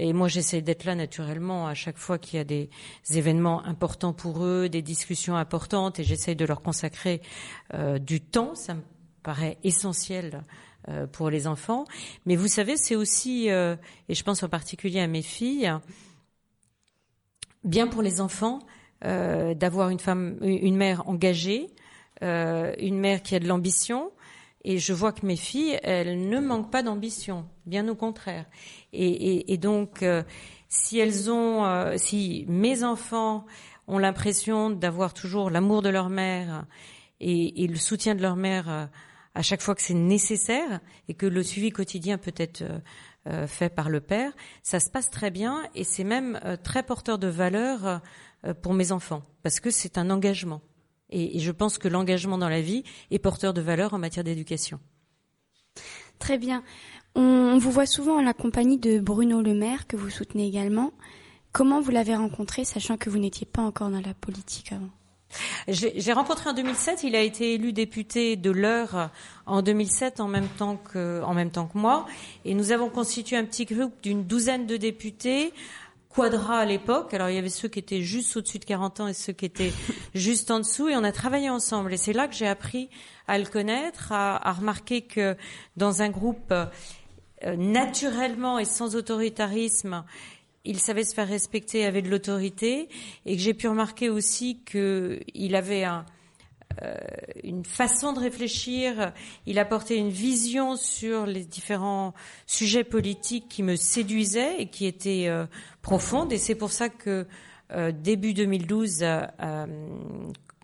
et 0.00 0.12
moi, 0.12 0.28
j'essaie 0.28 0.62
d'être 0.62 0.84
là 0.84 0.94
naturellement 0.94 1.66
à 1.66 1.74
chaque 1.74 1.98
fois 1.98 2.18
qu'il 2.18 2.38
y 2.38 2.40
a 2.40 2.44
des 2.44 2.70
événements 3.10 3.64
importants 3.64 4.12
pour 4.12 4.44
eux, 4.44 4.68
des 4.68 4.80
discussions 4.82 5.36
importantes, 5.36 5.98
et 5.98 6.04
j'essaie 6.04 6.36
de 6.36 6.44
leur 6.44 6.62
consacrer 6.62 7.20
euh, 7.74 7.98
du 7.98 8.20
temps. 8.20 8.54
Ça 8.54 8.74
me 8.74 8.82
paraît 9.24 9.58
essentiel 9.64 10.42
euh, 10.88 11.08
pour 11.08 11.30
les 11.30 11.48
enfants. 11.48 11.84
Mais 12.26 12.36
vous 12.36 12.46
savez, 12.46 12.76
c'est 12.76 12.94
aussi, 12.94 13.50
euh, 13.50 13.74
et 14.08 14.14
je 14.14 14.22
pense 14.22 14.44
en 14.44 14.48
particulier 14.48 15.00
à 15.00 15.08
mes 15.08 15.22
filles, 15.22 15.72
bien 17.64 17.86
pour 17.86 18.02
les 18.02 18.20
enfants 18.20 18.60
d'avoir 19.00 19.90
une 19.90 20.00
femme, 20.00 20.38
une 20.42 20.76
mère 20.76 21.08
engagée, 21.08 21.68
une 22.20 22.98
mère 22.98 23.22
qui 23.22 23.36
a 23.36 23.38
de 23.38 23.46
l'ambition, 23.46 24.10
et 24.64 24.78
je 24.78 24.92
vois 24.92 25.12
que 25.12 25.24
mes 25.24 25.36
filles, 25.36 25.78
elles 25.82 26.28
ne 26.28 26.40
manquent 26.40 26.70
pas 26.70 26.82
d'ambition, 26.82 27.46
bien 27.66 27.88
au 27.88 27.94
contraire. 27.94 28.44
Et, 28.92 29.56
donc, 29.56 30.02
euh, 30.02 30.22
si 30.68 30.98
elles 30.98 31.30
ont, 31.30 31.64
euh, 31.64 31.94
si 31.96 32.44
mes 32.48 32.82
enfants 32.84 33.46
ont 33.86 33.98
l'impression 33.98 34.70
d'avoir 34.70 35.14
toujours 35.14 35.50
l'amour 35.50 35.82
de 35.82 35.88
leur 35.88 36.10
mère 36.10 36.66
et, 37.20 37.66
le 37.66 37.76
soutien 37.76 38.14
de 38.14 38.22
leur 38.22 38.36
mère 38.36 38.68
euh, 38.68 38.84
à 39.34 39.42
chaque 39.42 39.62
fois 39.62 39.74
que 39.74 39.82
c'est 39.82 39.94
nécessaire 39.94 40.80
et 41.08 41.14
que 41.14 41.26
le 41.26 41.42
suivi 41.42 41.70
quotidien 41.70 42.18
peut 42.18 42.34
être 42.36 42.64
fait 43.46 43.68
par 43.68 43.90
le 43.90 44.00
père, 44.00 44.32
ça 44.62 44.80
se 44.80 44.90
passe 44.90 45.10
très 45.10 45.30
bien 45.30 45.62
et 45.74 45.84
c'est 45.84 46.04
même 46.04 46.40
très 46.62 46.82
porteur 46.82 47.18
de 47.18 47.28
valeur 47.28 48.00
pour 48.62 48.74
mes 48.74 48.92
enfants 48.92 49.22
parce 49.42 49.60
que 49.60 49.70
c'est 49.70 49.98
un 49.98 50.10
engagement. 50.10 50.62
Et, 51.10 51.38
je 51.38 51.52
pense 51.52 51.78
que 51.78 51.88
l'engagement 51.88 52.38
dans 52.38 52.48
la 52.48 52.60
vie 52.60 52.84
est 53.10 53.18
porteur 53.18 53.54
de 53.54 53.60
valeur 53.60 53.94
en 53.94 53.98
matière 53.98 54.24
d'éducation. 54.24 54.80
Très 56.18 56.38
bien. 56.38 56.62
On 57.14 57.58
vous 57.58 57.70
voit 57.70 57.86
souvent 57.86 58.18
en 58.18 58.22
la 58.22 58.34
compagnie 58.34 58.78
de 58.78 58.98
Bruno 58.98 59.40
Le 59.40 59.54
Maire, 59.54 59.86
que 59.86 59.96
vous 59.96 60.10
soutenez 60.10 60.46
également. 60.46 60.92
Comment 61.52 61.80
vous 61.80 61.90
l'avez 61.90 62.14
rencontré, 62.14 62.64
sachant 62.64 62.96
que 62.96 63.08
vous 63.08 63.18
n'étiez 63.18 63.46
pas 63.46 63.62
encore 63.62 63.90
dans 63.90 64.00
la 64.00 64.14
politique 64.14 64.72
avant? 64.72 64.90
J'ai 65.68 66.12
rencontré 66.12 66.50
en 66.50 66.54
2007. 66.54 67.02
Il 67.04 67.14
a 67.14 67.20
été 67.20 67.54
élu 67.54 67.72
député 67.72 68.36
de 68.36 68.50
l'Eure 68.50 69.10
en 69.46 69.62
2007 69.62 70.20
en 70.20 70.28
même 70.28 70.48
temps 70.48 70.76
que 70.76 71.22
en 71.24 71.34
même 71.34 71.50
temps 71.50 71.66
que 71.66 71.78
moi, 71.78 72.06
et 72.44 72.54
nous 72.54 72.72
avons 72.72 72.88
constitué 72.88 73.36
un 73.36 73.44
petit 73.44 73.64
groupe 73.64 73.94
d'une 74.02 74.24
douzaine 74.24 74.66
de 74.66 74.76
députés 74.76 75.52
Quadra 76.08 76.58
à 76.60 76.64
l'époque. 76.64 77.14
Alors 77.14 77.28
il 77.28 77.36
y 77.36 77.38
avait 77.38 77.48
ceux 77.48 77.68
qui 77.68 77.78
étaient 77.78 78.02
juste 78.02 78.36
au-dessus 78.36 78.58
de 78.58 78.64
40 78.64 79.00
ans 79.00 79.08
et 79.08 79.12
ceux 79.12 79.32
qui 79.32 79.44
étaient 79.44 79.72
juste 80.14 80.50
en 80.50 80.58
dessous. 80.58 80.88
Et 80.88 80.96
on 80.96 81.04
a 81.04 81.12
travaillé 81.12 81.50
ensemble. 81.50 81.92
Et 81.92 81.96
c'est 81.96 82.12
là 82.12 82.26
que 82.28 82.34
j'ai 82.34 82.48
appris 82.48 82.88
à 83.26 83.38
le 83.38 83.44
connaître, 83.44 84.10
à, 84.10 84.52
remarquer 84.52 85.02
que 85.02 85.36
dans 85.76 86.02
un 86.02 86.08
groupe 86.08 86.50
euh, 86.50 86.66
naturellement 87.56 88.58
et 88.58 88.64
sans 88.64 88.96
autoritarisme, 88.96 90.02
il 90.68 90.78
savait 90.78 91.04
se 91.04 91.14
faire 91.14 91.26
respecter, 91.26 91.86
avait 91.86 92.02
de 92.02 92.10
l'autorité, 92.10 92.88
et 93.24 93.36
que 93.36 93.42
j'ai 93.42 93.54
pu 93.54 93.68
remarquer 93.68 94.10
aussi 94.10 94.60
qu'il 94.64 95.56
avait 95.56 95.84
euh, 96.82 96.94
une 97.42 97.64
façon 97.64 98.12
de 98.12 98.20
réfléchir, 98.20 99.12
il 99.46 99.58
apportait 99.58 99.96
une 99.96 100.10
vision 100.10 100.76
sur 100.76 101.24
les 101.24 101.44
différents 101.44 102.12
sujets 102.46 102.84
politiques 102.84 103.48
qui 103.48 103.62
me 103.62 103.76
séduisaient 103.76 104.60
et 104.60 104.66
qui 104.66 104.86
étaient 104.86 105.26
euh, 105.28 105.46
profondes. 105.80 106.32
Et 106.32 106.38
c'est 106.38 106.54
pour 106.54 106.70
ça 106.70 106.90
que 106.90 107.26
euh, 107.72 107.90
début 107.90 108.34
2012, 108.34 109.04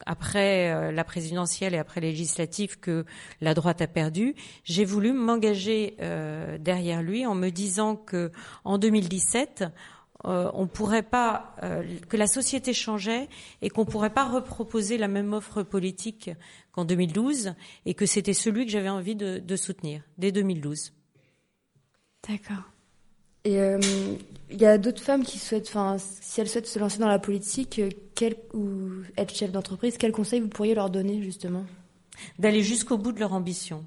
après 0.06 0.92
la 0.92 1.04
présidentielle 1.04 1.74
et 1.74 1.78
après 1.78 2.02
législative 2.02 2.78
que 2.78 3.06
la 3.40 3.54
droite 3.54 3.80
a 3.80 3.86
perdu, 3.86 4.34
j'ai 4.64 4.84
voulu 4.84 5.14
m'engager 5.14 5.96
derrière 6.60 7.00
lui 7.00 7.24
en 7.24 7.34
me 7.34 7.48
disant 7.48 7.96
que 7.96 8.30
en 8.64 8.76
2017, 8.76 9.64
euh, 10.26 10.50
on 10.54 10.66
pourrait 10.66 11.02
pas 11.02 11.54
euh, 11.62 11.82
que 12.08 12.16
la 12.16 12.26
société 12.26 12.72
changeait 12.72 13.28
et 13.60 13.68
qu'on 13.68 13.84
pourrait 13.84 14.12
pas 14.12 14.24
reproposer 14.24 14.96
la 14.96 15.08
même 15.08 15.32
offre 15.34 15.62
politique 15.62 16.30
qu'en 16.72 16.84
2012 16.84 17.54
et 17.84 17.94
que 17.94 18.06
c'était 18.06 18.32
celui 18.32 18.64
que 18.64 18.72
j'avais 18.72 18.88
envie 18.88 19.16
de, 19.16 19.56
soutenir 19.56 20.02
dès 20.18 20.32
2012. 20.32 20.92
D'accord. 22.28 22.70
Et 23.44 23.60
euh, 23.60 23.78
il 24.50 24.58
y 24.58 24.64
a 24.64 24.78
d'autres 24.78 25.02
femmes 25.02 25.22
qui 25.22 25.38
souhaitent, 25.38 25.68
enfin, 25.68 25.96
si 25.98 26.40
elles 26.40 26.48
souhaitent 26.48 26.66
se 26.66 26.78
lancer 26.78 26.98
dans 26.98 27.08
la 27.08 27.18
politique, 27.18 27.80
quel, 28.14 28.36
ou 28.54 29.02
être 29.18 29.34
chef 29.34 29.52
d'entreprise, 29.52 29.98
quel 29.98 30.12
conseil 30.12 30.40
vous 30.40 30.48
pourriez 30.48 30.74
leur 30.74 30.88
donner 30.88 31.22
justement? 31.22 31.66
D'aller 32.38 32.62
jusqu'au 32.62 32.96
bout 32.96 33.12
de 33.12 33.20
leur 33.20 33.34
ambition 33.34 33.84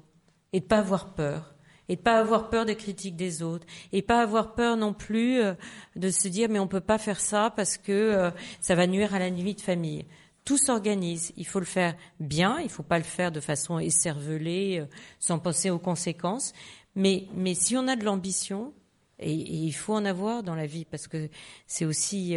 et 0.52 0.60
de 0.60 0.64
pas 0.64 0.78
avoir 0.78 1.14
peur 1.14 1.54
et 1.88 1.96
de 1.96 2.00
pas 2.00 2.18
avoir 2.18 2.50
peur 2.50 2.64
des 2.64 2.76
critiques 2.76 3.16
des 3.16 3.42
autres 3.42 3.66
et 3.92 4.02
pas 4.02 4.20
avoir 4.20 4.54
peur 4.54 4.76
non 4.76 4.92
plus 4.92 5.40
euh, 5.40 5.54
de 5.96 6.10
se 6.10 6.28
dire 6.28 6.48
mais 6.48 6.58
on 6.58 6.68
peut 6.68 6.80
pas 6.80 6.98
faire 6.98 7.20
ça 7.20 7.52
parce 7.54 7.76
que 7.76 7.92
euh, 7.92 8.30
ça 8.60 8.74
va 8.74 8.86
nuire 8.86 9.14
à 9.14 9.18
la 9.18 9.30
nuit 9.30 9.54
de 9.54 9.60
famille. 9.60 10.04
Tout 10.44 10.58
s'organise. 10.58 11.32
Il 11.36 11.46
faut 11.46 11.58
le 11.58 11.66
faire 11.66 11.94
bien. 12.20 12.58
Il 12.60 12.70
faut 12.70 12.82
pas 12.82 12.98
le 12.98 13.04
faire 13.04 13.30
de 13.32 13.40
façon 13.40 13.78
écervelée, 13.78 14.78
euh, 14.80 14.86
sans 15.18 15.38
penser 15.38 15.68
aux 15.70 15.78
conséquences. 15.78 16.52
Mais, 16.94 17.26
mais 17.34 17.54
si 17.54 17.76
on 17.76 17.86
a 17.86 17.96
de 17.96 18.04
l'ambition, 18.04 18.72
et, 19.18 19.32
il 19.32 19.72
faut 19.72 19.94
en 19.94 20.04
avoir 20.04 20.42
dans 20.42 20.54
la 20.54 20.66
vie 20.66 20.84
parce 20.84 21.06
que 21.06 21.28
c'est 21.66 21.84
aussi 21.84 22.36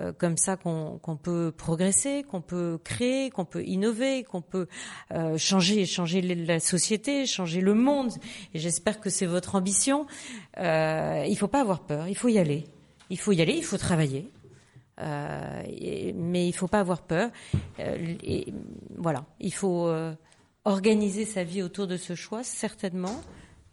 euh, 0.00 0.12
comme 0.12 0.36
ça 0.36 0.56
qu'on 0.56 1.18
peut 1.22 1.52
progresser, 1.56 2.24
qu'on 2.28 2.40
peut 2.40 2.78
créer, 2.82 3.30
qu'on 3.30 3.44
peut 3.44 3.64
innover, 3.64 4.24
qu'on 4.24 4.42
peut 4.42 4.66
euh, 5.12 5.36
changer, 5.36 5.84
changer 5.84 6.22
la 6.22 6.60
société, 6.60 7.26
changer 7.26 7.60
le 7.60 7.74
monde. 7.74 8.12
Et 8.54 8.58
j'espère 8.58 9.00
que 9.00 9.10
c'est 9.10 9.26
votre 9.26 9.54
ambition. 9.54 10.06
Euh, 10.58 11.24
il 11.28 11.36
faut 11.36 11.48
pas 11.48 11.60
avoir 11.60 11.80
peur, 11.80 12.08
il 12.08 12.16
faut 12.16 12.28
y 12.28 12.38
aller. 12.38 12.64
Il 13.10 13.18
faut 13.18 13.32
y 13.32 13.42
aller, 13.42 13.54
il 13.54 13.64
faut 13.64 13.78
travailler. 13.78 14.30
Euh, 15.00 15.62
mais 16.14 16.46
il 16.46 16.52
faut 16.52 16.68
pas 16.68 16.80
avoir 16.80 17.02
peur. 17.02 17.30
et 17.78 18.52
voilà, 18.96 19.24
il 19.40 19.52
faut 19.52 19.92
organiser 20.64 21.24
sa 21.24 21.44
vie 21.44 21.62
autour 21.62 21.86
de 21.86 21.96
ce 21.96 22.14
choix, 22.14 22.42
certainement, 22.42 23.20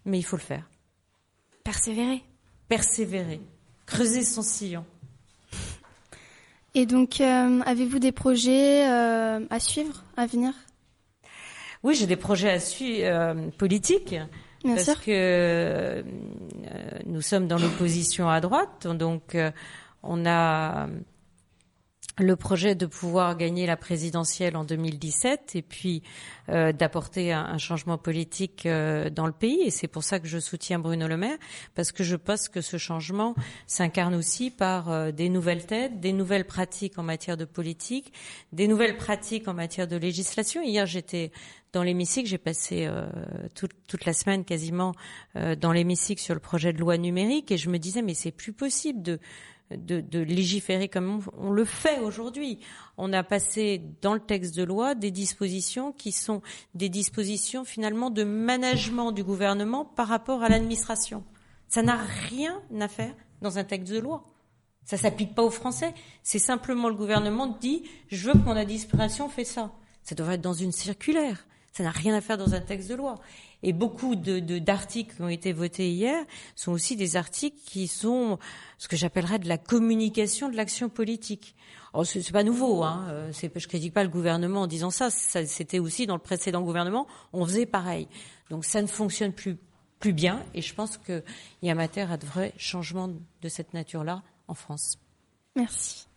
mais 0.06 0.18
il 0.20 0.24
faut 0.24 0.38
le 0.38 0.42
faire. 0.42 0.70
Persévérer. 1.64 2.24
Persévérer. 2.68 3.42
Creuser 3.86 4.24
son 4.24 4.42
sillon. 4.42 4.86
Et 6.78 6.86
donc, 6.86 7.22
euh, 7.22 7.60
avez-vous 7.66 7.98
des 7.98 8.12
projets 8.12 8.88
euh, 8.88 9.40
à 9.50 9.60
suivre, 9.60 10.04
à 10.16 10.28
venir? 10.28 10.54
Oui, 11.82 11.96
j'ai 11.96 12.06
des 12.06 12.16
projets 12.16 12.52
à 12.52 12.60
suivre 12.60 13.08
euh, 13.08 13.50
politiques. 13.58 14.16
Bien 14.64 14.76
parce 14.76 15.00
que 15.00 16.04
nous 17.08 17.22
sommes 17.22 17.48
dans 17.48 17.58
l'opposition 17.58 18.30
à 18.30 18.42
droite, 18.42 18.86
donc 18.86 19.36
on 20.04 20.26
a 20.28 20.88
le 22.20 22.36
projet 22.36 22.74
de 22.74 22.86
pouvoir 22.88 23.38
gagner 23.38 23.66
la 23.68 23.78
présidentielle 23.78 24.58
en 24.58 24.64
2017 24.64 25.56
et 25.56 25.62
puis 25.62 26.02
euh, 26.50 26.72
d'apporter 26.72 27.32
un, 27.32 27.58
changement 27.58 27.98
politique 27.98 28.66
euh, 28.66 29.10
dans 29.10 29.28
le 29.28 29.32
pays. 29.32 29.62
Et 29.64 29.70
c'est 29.70 29.88
pour 29.88 30.04
ça 30.04 30.20
que 30.20 30.28
je 30.28 30.40
soutiens 30.40 30.80
Bruno 30.80 31.08
Le 31.08 31.18
Maire, 31.18 31.38
parce 31.76 31.92
que 31.92 32.04
je 32.04 32.16
pense 32.16 32.50
que 32.50 32.62
ce 32.62 32.78
changement 32.78 33.36
s'incarne 33.68 34.16
aussi 34.16 34.50
par 34.50 34.90
euh, 34.90 35.12
des 35.12 35.30
nouvelles 35.30 35.66
têtes, 35.66 36.00
des 36.00 36.14
nouvelles 36.14 36.46
pratiques 36.46 36.98
en 36.98 37.04
matière 37.04 37.38
de 37.38 37.46
politique, 37.46 38.12
des 38.52 38.68
nouvelles 38.68 38.98
pratiques 38.98 39.48
en 39.48 39.54
matière 39.54 39.88
de 39.88 39.98
législation. 39.98 40.64
Hier, 40.64 40.86
j'étais 40.88 41.32
dans 41.74 41.84
l'hémicycle, 41.84 42.28
j'ai 42.28 42.38
passé 42.38 42.90
toute, 43.54 43.74
toute, 43.88 44.06
la 44.06 44.14
semaine 44.14 44.46
quasiment 44.46 44.94
dans 45.36 45.74
l'hémicycle 45.74 46.22
sur 46.22 46.34
le 46.34 46.40
projet 46.40 46.72
de 46.72 46.80
loi 46.80 46.98
numérique, 46.98 47.52
et 47.52 47.58
je 47.58 47.70
me 47.70 47.78
disais, 47.78 48.02
mais 48.02 48.14
c'est 48.14 48.32
plus 48.32 48.54
possible 48.54 49.04
de 49.04 49.20
de, 49.72 50.20
légiférer 50.20 50.88
comme 50.88 51.22
on, 51.38 51.52
le 51.52 51.66
fait 51.66 52.00
aujourd'hui. 52.00 52.60
On 52.98 53.12
a 53.14 53.24
passé 53.24 53.82
dans 54.02 54.14
le 54.14 54.20
texte 54.20 54.56
de 54.56 54.64
loi 54.64 54.96
des 54.96 55.12
dispositions 55.12 55.92
qui 55.92 56.12
sont 56.12 56.42
des 56.74 56.90
dispositions 56.90 57.66
finalement 57.66 58.10
de 58.10 58.24
management 58.24 59.12
du 59.12 59.24
gouvernement 59.24 59.86
par 59.86 60.08
rapport 60.08 60.44
à 60.44 60.50
l'administration. 60.50 61.24
Ça 61.68 61.84
n'a 61.84 61.98
rien 61.98 62.62
à 62.80 62.88
faire 62.88 63.14
dans 63.42 63.58
un 63.58 63.64
texte 63.64 63.92
de 63.92 64.00
loi. 64.00 64.24
Ça 64.86 64.96
s'applique 64.96 65.36
pas 65.36 65.44
aux 65.44 65.52
Français. 65.52 65.94
C'est 66.24 66.40
simplement 66.40 66.88
le 66.88 66.96
gouvernement 66.96 67.48
dit 67.48 67.84
je 68.08 68.28
veux 68.28 68.34
que 68.34 68.46
mon 68.46 68.56
administration 68.56 69.28
fait 69.28 69.44
ça. 69.44 69.74
Ça 70.04 70.16
devrait 70.16 70.36
être 70.36 70.42
dans 70.42 70.54
une 70.54 70.72
circulaire. 70.72 71.46
Ça 71.74 71.84
n'a 71.84 71.92
rien 71.92 72.16
à 72.16 72.22
faire 72.22 72.38
dans 72.38 72.56
un 72.56 72.62
texte 72.62 72.90
de 72.90 72.96
loi. 72.96 73.16
Et 73.64 73.74
beaucoup 73.74 74.16
d'articles 74.16 75.16
qui 75.16 75.22
ont 75.22 75.30
été 75.30 75.52
votés 75.52 75.90
hier 75.90 76.24
sont 76.56 76.72
aussi 76.72 76.96
des 76.96 77.16
articles 77.16 77.58
qui 77.66 77.88
sont 77.88 78.38
ce 78.78 78.88
que 78.88 78.96
j'appellerais 78.96 79.40
de 79.40 79.48
la 79.48 79.58
communication 79.58 80.50
de 80.50 80.56
l'action 80.56 80.90
politique. 80.90 81.56
Oh, 81.94 82.04
c'est, 82.04 82.22
c'est 82.22 82.34
pas 82.34 82.44
nouveau, 82.44 82.84
hein. 82.84 83.08
Euh, 83.10 83.32
je 83.34 83.68
critique 83.68 83.94
pas 83.94 84.04
le 84.04 84.10
gouvernement 84.10 84.62
en 84.62 84.68
disant 84.68 84.92
ça. 84.92 85.10
C'était 85.10 85.80
aussi 85.80 86.06
dans 86.06 86.16
le 86.16 86.22
précédent 86.22 86.62
gouvernement, 86.62 87.08
on 87.34 87.46
faisait 87.46 87.66
pareil. 87.66 88.08
Donc 88.50 88.64
ça 88.64 88.82
ne 88.82 88.88
fonctionne 88.88 89.34
plus 89.34 89.58
plus 90.00 90.14
bien. 90.14 90.44
Et 90.54 90.62
je 90.62 90.74
pense 90.74 90.98
qu'il 90.98 91.24
y 91.64 91.70
a 91.70 91.76
matière 91.76 92.12
à 92.12 92.18
de 92.18 92.26
vrais 92.26 92.54
changements 92.58 93.10
de 93.42 93.50
cette 93.50 93.74
nature-là 93.74 94.24
en 94.48 94.54
France. 94.54 94.98
Merci. 95.56 96.08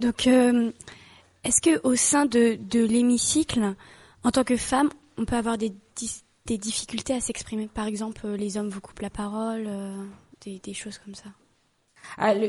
Donc, 0.00 0.26
euh, 0.26 0.72
est-ce 1.44 1.60
que 1.60 1.80
au 1.82 1.96
sein 1.96 2.26
de 2.26 2.58
l'hémicycle, 2.72 3.74
en 4.22 4.30
tant 4.30 4.44
que 4.44 4.56
femme, 4.56 4.90
on 5.16 5.24
peut 5.24 5.36
avoir 5.36 5.58
des, 5.58 5.72
des 6.46 6.58
difficultés 6.58 7.14
à 7.14 7.20
s'exprimer. 7.20 7.68
Par 7.72 7.86
exemple, 7.86 8.20
euh, 8.24 8.36
les 8.36 8.56
hommes 8.56 8.68
vous 8.68 8.80
coupent 8.80 9.00
la 9.00 9.10
parole, 9.10 9.64
euh, 9.66 10.04
des, 10.44 10.74
choses 10.74 10.98
comme 10.98 11.14
ça. 11.14 11.30
Ah, 12.18 12.34
le, 12.34 12.48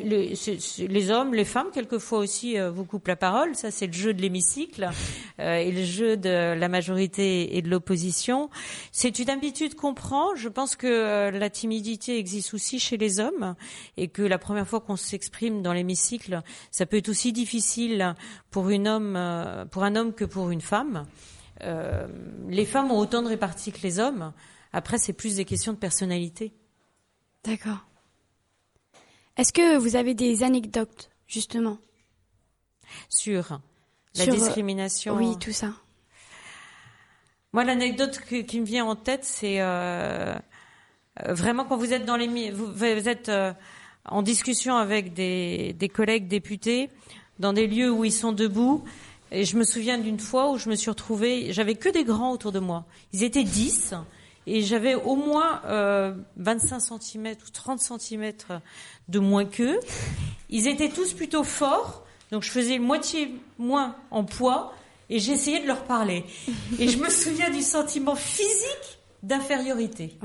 les 0.87 1.11
hommes, 1.11 1.33
les 1.33 1.45
femmes, 1.45 1.67
quelquefois 1.73 2.19
aussi, 2.19 2.59
euh, 2.59 2.69
vous 2.69 2.83
coupent 2.83 3.07
la 3.07 3.15
parole. 3.15 3.55
Ça, 3.55 3.71
c'est 3.71 3.87
le 3.87 3.93
jeu 3.93 4.13
de 4.13 4.21
l'hémicycle 4.21 4.89
et 5.39 5.71
le 5.71 5.83
jeu 5.85 6.17
de 6.17 6.53
la 6.53 6.67
majorité 6.67 7.55
et 7.55 7.61
de 7.61 7.69
l'opposition. 7.69 8.49
C'est 8.91 9.17
une 9.19 9.29
habitude 9.29 9.75
qu'on 9.75 9.93
prend. 9.93 10.35
Je 10.35 10.49
pense 10.49 10.75
que 10.75 11.29
la 11.29 11.49
timidité 11.49 12.19
existe 12.19 12.53
aussi 12.53 12.79
chez 12.79 12.97
les 12.97 13.21
hommes 13.21 13.55
et 13.95 14.09
que 14.09 14.21
la 14.21 14.37
première 14.37 14.67
fois 14.67 14.81
qu'on 14.81 14.97
s'exprime 14.97 15.61
dans 15.61 15.71
l'hémicycle, 15.71 16.41
ça 16.69 16.85
peut 16.85 16.97
être 16.97 17.09
aussi 17.09 17.31
difficile 17.31 18.13
pour 18.51 18.67
un 18.67 18.85
homme 18.85 20.13
que 20.13 20.25
pour 20.25 20.51
une 20.51 20.61
femme. 20.61 21.05
Euh, 21.63 22.07
les 22.47 22.65
femmes 22.65 22.91
ont 22.91 22.99
autant 22.99 23.21
de 23.21 23.27
réparties 23.27 23.71
que 23.71 23.81
les 23.81 23.99
hommes. 23.99 24.33
Après, 24.73 24.97
c'est 24.97 25.13
plus 25.13 25.37
des 25.37 25.45
questions 25.45 25.73
de 25.73 25.77
personnalité. 25.77 26.53
D'accord. 27.43 27.85
Est-ce 29.37 29.53
que 29.53 29.77
vous 29.77 29.95
avez 29.95 30.13
des 30.13 30.43
anecdotes, 30.43 31.09
justement? 31.27 31.77
Sur 33.09 33.59
la 34.15 34.23
euh, 34.23 34.27
discrimination 34.27 35.15
Oui, 35.15 35.37
tout 35.39 35.51
ça. 35.51 35.73
Moi, 37.53 37.63
l'anecdote 37.63 38.19
qui 38.21 38.59
me 38.59 38.65
vient 38.65 38.85
en 38.85 38.95
tête, 38.95 39.23
c'est 39.23 39.61
euh, 39.61 40.35
vraiment 41.25 41.65
quand 41.65 41.77
vous 41.77 41.93
êtes 41.93 42.05
dans 42.05 42.17
les 42.17 42.51
vous, 42.51 42.83
êtes 42.83 43.31
en 44.05 44.21
discussion 44.21 44.75
avec 44.75 45.13
des, 45.13 45.73
des, 45.73 45.89
collègues 45.89 46.27
députés 46.27 46.89
dans 47.39 47.53
des 47.53 47.67
lieux 47.67 47.91
où 47.91 48.03
ils 48.03 48.11
sont 48.11 48.33
debout 48.33 48.83
et 49.35 49.43
je 49.43 49.57
me 49.57 49.63
souviens 49.63 49.97
d'une 49.97 50.19
fois 50.19 50.51
où 50.51 50.57
je 50.57 50.69
me 50.69 50.75
suis 50.75 50.89
retrouvée, 50.89 51.51
j'avais 51.51 51.75
que 51.75 51.89
des 51.89 52.05
grands 52.05 52.31
autour 52.31 52.51
de 52.51 52.59
moi. 52.59 52.85
Ils 53.11 53.23
étaient 53.23 53.43
10 53.43 53.93
et 54.47 54.61
j'avais 54.61 54.95
au 54.95 55.15
moins 55.15 55.61
euh, 55.65 56.15
25 56.37 56.79
cm 56.79 57.35
ou 57.45 57.49
30 57.51 57.79
cm 57.79 58.31
de 59.09 59.19
moins 59.19 59.45
qu'eux. 59.45 59.79
Ils 60.49 60.67
étaient 60.67 60.89
tous 60.89 61.13
plutôt 61.13 61.43
forts, 61.43 62.05
donc 62.31 62.43
je 62.43 62.49
faisais 62.49 62.79
moitié 62.79 63.35
moins 63.57 63.95
en 64.09 64.23
poids 64.23 64.73
et 65.09 65.19
j'essayais 65.19 65.59
de 65.59 65.67
leur 65.67 65.83
parler. 65.83 66.23
Et 66.79 66.87
je 66.87 66.97
me 66.97 67.09
souviens 67.09 67.49
du 67.49 67.61
sentiment 67.61 68.15
physique 68.15 68.99
d'infériorité. 69.21 70.17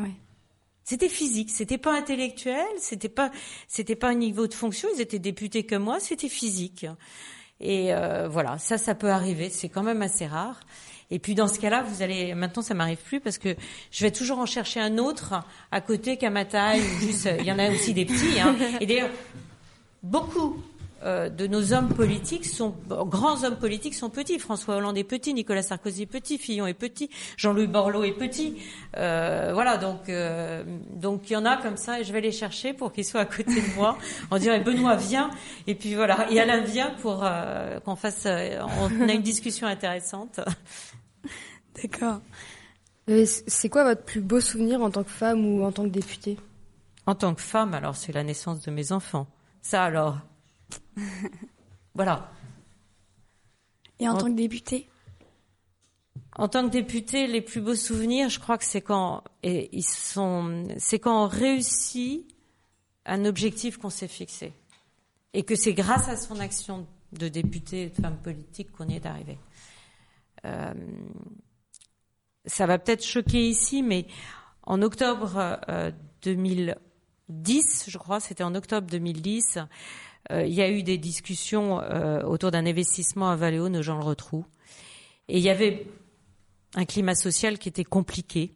C'était 0.84 1.08
physique, 1.08 1.50
c'était 1.50 1.78
pas 1.78 1.96
intellectuel, 1.96 2.66
c'était 2.78 3.08
pas, 3.08 3.30
c'était 3.66 3.96
pas 3.96 4.08
un 4.08 4.14
niveau 4.14 4.46
de 4.46 4.54
fonction. 4.54 4.88
Ils 4.94 5.00
étaient 5.00 5.18
députés 5.18 5.64
comme 5.64 5.84
moi, 5.84 6.00
c'était 6.00 6.28
physique. 6.28 6.86
Et 7.60 7.94
euh, 7.94 8.28
voilà, 8.28 8.58
ça, 8.58 8.78
ça 8.78 8.94
peut 8.94 9.10
arriver. 9.10 9.50
C'est 9.50 9.68
quand 9.68 9.82
même 9.82 10.02
assez 10.02 10.26
rare. 10.26 10.60
Et 11.10 11.18
puis 11.18 11.34
dans 11.34 11.48
ce 11.48 11.58
cas-là, 11.58 11.82
vous 11.82 12.02
allez 12.02 12.34
maintenant 12.34 12.62
ça 12.62 12.74
m'arrive 12.74 12.98
plus 12.98 13.20
parce 13.20 13.38
que 13.38 13.56
je 13.90 14.04
vais 14.04 14.12
toujours 14.12 14.38
en 14.38 14.46
chercher 14.46 14.80
un 14.80 14.96
autre 14.98 15.34
à 15.72 15.80
côté 15.80 16.16
qu'à 16.16 16.30
ma 16.30 16.44
taille. 16.44 16.82
juste, 17.00 17.28
il 17.38 17.44
y 17.44 17.52
en 17.52 17.58
a 17.58 17.68
aussi 17.70 17.92
des 17.94 18.04
petits. 18.04 18.38
Hein. 18.40 18.54
Et 18.80 18.86
d'ailleurs, 18.86 19.10
beaucoup 20.02 20.56
euh, 20.56 20.79
de 21.02 21.46
nos 21.46 21.72
hommes 21.72 21.88
politiques 21.88 22.44
sont 22.46 22.74
grands 22.88 23.44
hommes 23.44 23.58
politiques 23.58 23.94
sont 23.94 24.10
petits. 24.10 24.38
François 24.38 24.76
Hollande 24.76 24.98
est 24.98 25.04
petit, 25.04 25.32
Nicolas 25.32 25.62
Sarkozy 25.62 26.02
est 26.02 26.06
petit, 26.06 26.38
Fillon 26.38 26.66
est 26.66 26.74
petit, 26.74 27.10
Jean-Louis 27.36 27.66
Borloo 27.66 28.04
est 28.04 28.12
petit. 28.12 28.56
Euh, 28.96 29.50
voilà, 29.52 29.76
donc 29.76 30.08
euh, 30.08 30.62
donc 30.94 31.30
il 31.30 31.32
y 31.32 31.36
en 31.36 31.44
a 31.44 31.56
comme 31.56 31.76
ça 31.76 32.00
et 32.00 32.04
je 32.04 32.12
vais 32.12 32.20
les 32.20 32.32
chercher 32.32 32.72
pour 32.72 32.92
qu'ils 32.92 33.04
soient 33.04 33.20
à 33.20 33.26
côté 33.26 33.54
de 33.54 33.74
moi. 33.76 33.96
On 34.30 34.38
dirait 34.38 34.60
Benoît 34.60 34.96
vient 34.96 35.30
et 35.66 35.74
puis 35.74 35.94
voilà, 35.94 36.30
et 36.30 36.38
Alain 36.40 36.60
vient 36.60 36.90
pour 37.02 37.24
qu'on 37.84 37.96
fasse 37.96 38.26
on 38.26 39.08
a 39.08 39.12
une 39.12 39.22
discussion 39.22 39.66
intéressante. 39.66 40.40
D'accord. 41.82 42.20
C'est 43.46 43.68
quoi 43.68 43.84
votre 43.84 44.02
plus 44.02 44.20
beau 44.20 44.40
souvenir 44.40 44.82
en 44.82 44.90
tant 44.90 45.02
que 45.02 45.10
femme 45.10 45.44
ou 45.44 45.64
en 45.64 45.72
tant 45.72 45.84
que 45.84 45.88
députée? 45.88 46.36
En 47.06 47.14
tant 47.14 47.34
que 47.34 47.40
femme, 47.40 47.74
alors 47.74 47.96
c'est 47.96 48.12
la 48.12 48.22
naissance 48.22 48.60
de 48.60 48.70
mes 48.70 48.92
enfants. 48.92 49.26
Ça 49.62 49.82
alors, 49.82 50.18
voilà. 51.94 52.32
Et 53.98 54.08
en, 54.08 54.16
tant 54.16 54.26
que 54.26 54.36
député 54.36 54.88
En 56.36 56.48
tant 56.48 56.66
que 56.66 56.72
député, 56.72 57.26
les 57.26 57.40
plus 57.40 57.60
beaux 57.60 57.74
souvenirs, 57.74 58.28
je 58.28 58.40
crois 58.40 58.58
que 58.58 58.64
c'est 58.64 58.80
quand 58.80 59.22
et 59.42 59.68
ils 59.72 59.84
sont, 59.84 60.64
c'est 60.78 60.98
quand 60.98 61.24
on 61.24 61.28
réussit 61.28 62.26
un 63.06 63.24
objectif 63.24 63.76
qu'on 63.76 63.90
s'est 63.90 64.08
fixé, 64.08 64.52
et 65.32 65.42
que 65.42 65.54
c'est 65.54 65.74
grâce 65.74 66.08
à 66.08 66.16
son 66.16 66.38
action 66.38 66.86
de 67.12 67.28
député 67.28 67.82
et 67.84 67.88
de 67.88 68.00
femme 68.00 68.18
politique 68.18 68.70
qu'on 68.72 68.88
y 68.88 68.96
est 68.96 69.06
arrivé. 69.06 69.38
Euh, 70.44 70.74
ça 72.46 72.66
va 72.66 72.78
peut-être 72.78 73.04
choquer 73.04 73.48
ici, 73.48 73.82
mais 73.82 74.06
en 74.62 74.82
octobre 74.82 75.60
2010, 76.22 77.84
euh, 77.86 77.90
je 77.90 77.98
crois, 77.98 78.20
c'était 78.20 78.44
en 78.44 78.54
octobre 78.54 78.86
2010, 78.88 79.56
euh, 79.56 79.62
il 80.30 80.52
y 80.52 80.62
a 80.62 80.70
eu 80.70 80.82
des 80.82 80.98
discussions 80.98 81.80
euh, 81.80 82.22
autour 82.22 82.50
d'un 82.50 82.66
investissement 82.66 83.30
à 83.30 83.36
Valéo, 83.36 83.68
nos 83.68 83.82
gens 83.82 83.98
le 83.98 84.04
retrouvent. 84.04 84.46
Et 85.28 85.38
il 85.38 85.42
y 85.42 85.50
avait 85.50 85.86
un 86.74 86.84
climat 86.84 87.14
social 87.14 87.58
qui 87.58 87.68
était 87.68 87.84
compliqué. 87.84 88.54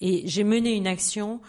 Et 0.00 0.22
j'ai 0.26 0.44
mené 0.44 0.74
une 0.74 0.86
action 0.86 1.40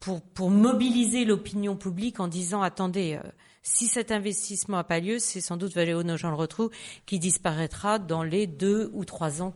pour, 0.00 0.50
mobiliser 0.50 1.24
l'opinion 1.24 1.76
publique 1.76 2.20
en 2.20 2.28
disant 2.28 2.60
attendez, 2.60 3.18
euh, 3.22 3.28
si 3.62 3.86
cet 3.86 4.12
investissement 4.12 4.76
n'a 4.76 4.84
pas 4.84 5.00
lieu, 5.00 5.18
c'est 5.18 5.40
sans 5.40 5.56
doute 5.56 5.74
Valéo 5.74 6.02
nos 6.02 6.16
gens 6.16 6.30
le 6.30 6.36
retrouvent 6.36 6.70
qui 7.06 7.18
disparaîtra 7.18 7.98
dans 7.98 8.22
les 8.22 8.46
deux 8.46 8.90
ou 8.92 9.04
trois 9.04 9.40
ans 9.40 9.54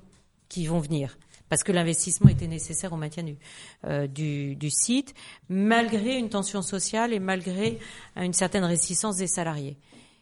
qui 0.48 0.66
vont 0.66 0.80
venir 0.80 1.18
parce 1.48 1.62
que 1.62 1.72
l'investissement 1.72 2.30
était 2.30 2.46
nécessaire 2.46 2.92
au 2.92 2.96
maintien 2.96 3.22
du, 3.22 3.36
euh, 3.84 4.06
du, 4.06 4.56
du, 4.56 4.70
site, 4.70 5.14
malgré 5.48 6.16
une 6.16 6.28
tension 6.28 6.62
sociale 6.62 7.12
et 7.12 7.18
malgré 7.18 7.78
une 8.16 8.32
certaine 8.32 8.64
réticence 8.64 9.16
des 9.16 9.26
salariés. 9.26 9.76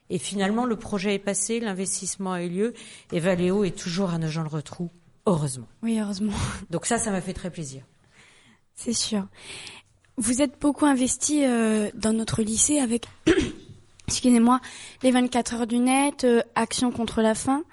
Et 0.09 0.19
finalement, 0.19 0.65
le 0.65 0.77
projet 0.77 1.15
est 1.15 1.21
passé, 1.21 1.61
l'investissement 1.61 2.33
a 2.33 2.43
eu 2.43 2.49
lieu, 2.49 2.75
et 3.13 3.21
Valéo 3.21 3.65
est 3.65 3.77
toujours 3.77 4.11
à 4.11 4.19
Nogent-le-Retrou, 4.19 4.91
heureusement. 5.27 5.67
Oui, 5.83 5.99
heureusement. 5.99 6.33
Donc 6.71 6.87
ça, 6.87 6.99
ça 6.99 7.11
m'a 7.11 7.21
fait 7.21 7.35
très 7.35 7.51
plaisir. 7.51 7.83
C'est 8.75 8.93
sûr. 8.93 9.27
Vous 10.17 10.43
êtes 10.43 10.61
beaucoup 10.61 10.87
investi 10.87 11.45
euh, 11.45 11.91
dans 11.95 12.13
notre 12.13 12.43
lycée 12.43 12.79
avec, 12.79 13.07
excusez-moi, 14.09 14.61
les 15.03 15.11
24 15.11 15.55
heures 15.55 15.67
du 15.67 15.79
net, 15.79 16.25
euh, 16.25 16.43
Action 16.55 16.93
contre 16.93 17.21
la 17.21 17.35
faim. 17.35 17.65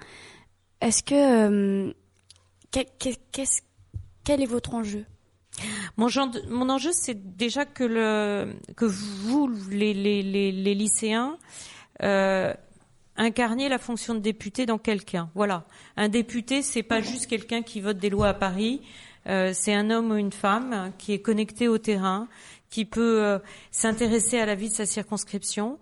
Est-ce 0.80 1.02
que 1.02 1.94
quel 4.24 4.42
est 4.42 4.46
votre 4.46 4.74
enjeu? 4.74 5.04
Mon, 5.96 6.68
enjeu, 6.68 6.90
c'est 6.92 7.36
déjà 7.36 7.64
que, 7.64 8.46
vous, 8.80 9.50
les, 9.70 10.74
lycéens, 10.74 11.38
euh, 12.02 12.52
incarner 13.16 13.68
la 13.68 13.78
fonction 13.78 14.14
de 14.14 14.20
député 14.20 14.66
dans 14.66 14.78
quelqu'un. 14.78 15.30
Voilà. 15.34 15.64
Un 15.96 16.08
député, 16.08 16.62
c'est 16.62 16.82
pas 16.82 17.00
juste 17.00 17.26
quelqu'un 17.28 17.62
qui 17.62 17.80
vote 17.80 17.98
des 17.98 18.10
lois 18.10 18.28
à 18.28 18.34
Paris. 18.34 18.80
Euh, 19.26 19.52
c'est 19.54 19.72
un 19.72 19.90
homme 19.90 20.10
ou 20.10 20.16
une 20.16 20.32
femme 20.32 20.92
qui 20.98 21.12
est 21.12 21.20
connecté 21.20 21.68
au 21.68 21.78
terrain, 21.78 22.28
qui 22.68 22.84
peut 22.84 23.22
euh, 23.22 23.38
s'intéresser 23.70 24.38
à 24.38 24.46
la 24.46 24.54
vie 24.54 24.68
de 24.68 24.74
sa 24.74 24.86
circonscription. 24.86 25.78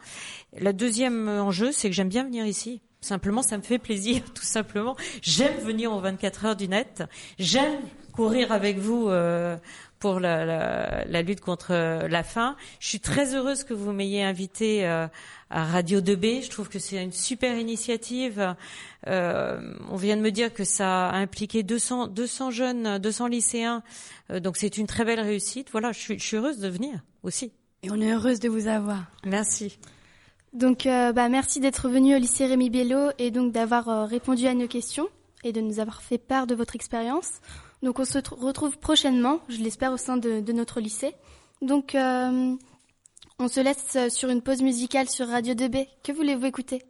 Le 0.60 0.72
deuxième 0.72 1.28
enjeu, 1.28 1.72
c'est 1.72 1.88
que 1.88 1.94
j'aime 1.94 2.10
bien 2.10 2.24
venir 2.24 2.46
ici. 2.46 2.82
Simplement, 3.02 3.42
ça 3.42 3.58
me 3.58 3.62
fait 3.62 3.78
plaisir, 3.78 4.22
tout 4.34 4.42
simplement. 4.42 4.96
J'aime 5.20 5.58
venir 5.58 5.92
aux 5.92 6.00
24 6.00 6.46
heures 6.46 6.56
du 6.56 6.68
net. 6.68 7.02
J'aime 7.38 7.80
courir 8.12 8.52
avec 8.52 8.78
vous 8.78 9.08
euh, 9.08 9.56
pour 9.98 10.18
la, 10.18 10.44
la, 10.44 11.04
la, 11.04 11.22
lutte 11.22 11.40
contre 11.40 11.72
la 12.08 12.22
faim. 12.22 12.56
Je 12.80 12.88
suis 12.88 13.00
très 13.00 13.34
heureuse 13.36 13.62
que 13.62 13.72
vous 13.72 13.92
m'ayez 13.92 14.22
invité 14.22 14.84
euh, 14.86 15.06
à 15.48 15.64
Radio 15.64 16.00
2B. 16.00 16.42
Je 16.42 16.50
trouve 16.50 16.68
que 16.68 16.78
c'est 16.80 17.00
une 17.00 17.12
super 17.12 17.56
initiative. 17.56 18.56
Euh, 19.06 19.74
on 19.90 19.96
vient 19.96 20.16
de 20.16 20.22
me 20.22 20.30
dire 20.30 20.52
que 20.52 20.64
ça 20.64 21.08
a 21.08 21.16
impliqué 21.16 21.62
200, 21.62 22.08
200 22.08 22.50
jeunes, 22.50 22.98
200 22.98 23.28
lycéens. 23.28 23.82
Euh, 24.30 24.40
donc 24.40 24.56
c'est 24.56 24.76
une 24.76 24.86
très 24.86 25.04
belle 25.04 25.20
réussite. 25.20 25.68
Voilà, 25.70 25.92
je 25.92 25.98
suis, 26.00 26.18
je 26.18 26.24
suis, 26.24 26.36
heureuse 26.36 26.58
de 26.58 26.68
venir 26.68 27.00
aussi. 27.22 27.52
Et 27.82 27.90
on 27.90 28.00
est 28.00 28.12
heureuse 28.12 28.40
de 28.40 28.48
vous 28.48 28.66
avoir. 28.66 29.04
Merci. 29.24 29.78
Donc, 30.52 30.84
euh, 30.84 31.12
bah, 31.12 31.28
merci 31.30 31.60
d'être 31.60 31.88
venu 31.88 32.14
au 32.14 32.18
lycée 32.18 32.44
Rémi 32.44 32.68
Bello 32.68 33.10
et 33.18 33.30
donc 33.30 33.52
d'avoir 33.52 33.88
euh, 33.88 34.04
répondu 34.04 34.46
à 34.46 34.54
nos 34.54 34.68
questions 34.68 35.08
et 35.44 35.52
de 35.52 35.62
nous 35.62 35.80
avoir 35.80 36.02
fait 36.02 36.18
part 36.18 36.46
de 36.46 36.54
votre 36.54 36.76
expérience. 36.76 37.40
Donc, 37.82 37.98
on 37.98 38.04
se 38.04 38.18
retrouve 38.18 38.78
prochainement, 38.78 39.40
je 39.48 39.58
l'espère, 39.58 39.92
au 39.92 39.96
sein 39.96 40.18
de, 40.18 40.52
notre 40.52 40.80
lycée. 40.80 41.14
Donc, 41.62 41.94
euh, 41.94 42.54
on 43.38 43.48
se 43.48 43.60
laisse 43.60 44.12
sur 44.12 44.28
une 44.28 44.42
pause 44.42 44.62
musicale 44.62 45.08
sur 45.08 45.26
Radio 45.26 45.54
2B. 45.54 45.86
Que 46.04 46.12
voulez-vous 46.12 46.46
écouter? 46.46 46.82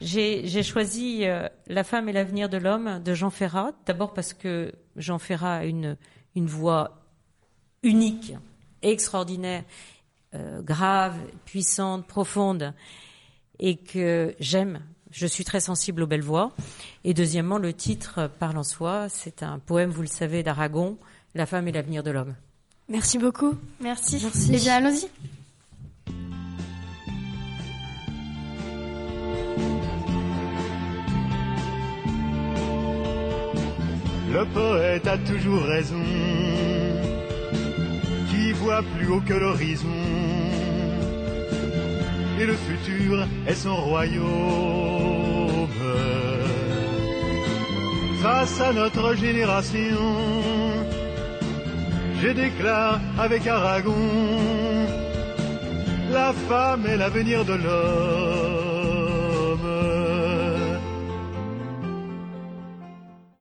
J'ai 0.00 0.62
choisi 0.62 1.24
La 1.68 1.84
femme 1.84 2.08
et 2.08 2.12
l'avenir 2.12 2.50
de 2.50 2.58
l'homme 2.58 3.00
de 3.02 3.14
Jean 3.14 3.30
Ferrat. 3.30 3.72
D'abord 3.86 4.12
parce 4.12 4.34
que 4.34 4.72
Jean 4.96 5.18
Ferrat 5.18 5.58
a 5.58 5.64
une, 5.64 5.96
une 6.34 6.46
voix 6.46 7.06
unique, 7.82 8.34
extraordinaire, 8.82 9.64
euh, 10.34 10.62
grave, 10.62 11.16
puissante, 11.44 12.06
profonde, 12.06 12.72
et 13.58 13.76
que 13.76 14.34
j'aime. 14.40 14.80
Je 15.10 15.26
suis 15.26 15.44
très 15.44 15.60
sensible 15.60 16.02
aux 16.02 16.06
belles 16.06 16.22
voix. 16.22 16.52
Et 17.04 17.14
deuxièmement, 17.14 17.58
le 17.58 17.72
titre 17.72 18.28
parle 18.40 18.58
en 18.58 18.64
soi. 18.64 19.08
C'est 19.08 19.42
un 19.42 19.58
poème, 19.60 19.90
vous 19.90 20.02
le 20.02 20.08
savez, 20.08 20.42
d'Aragon, 20.42 20.98
La 21.34 21.46
femme 21.46 21.68
et 21.68 21.72
l'avenir 21.72 22.02
de 22.02 22.10
l'homme. 22.10 22.34
Merci 22.88 23.18
beaucoup. 23.18 23.54
Merci. 23.80 24.18
Merci. 24.22 24.50
Eh 24.52 24.58
bien, 24.58 24.74
allons-y. 24.74 25.08
Le 34.34 34.44
poète 34.52 35.06
a 35.06 35.16
toujours 35.18 35.62
raison, 35.62 36.02
voit 38.54 38.82
plus 38.96 39.08
haut 39.08 39.20
que 39.20 39.34
l'horizon. 39.34 39.88
Et 42.40 42.46
le 42.46 42.54
futur 42.54 43.26
est 43.46 43.54
son 43.54 43.76
royaume. 43.76 45.68
Face 48.22 48.60
à 48.60 48.72
notre 48.72 49.14
génération, 49.14 50.00
je 52.22 52.28
déclare 52.28 53.00
avec 53.18 53.46
Aragon, 53.46 53.94
la 56.10 56.32
femme 56.48 56.86
est 56.86 56.96
l'avenir 56.96 57.44
de 57.44 57.52
l'homme. 57.52 58.43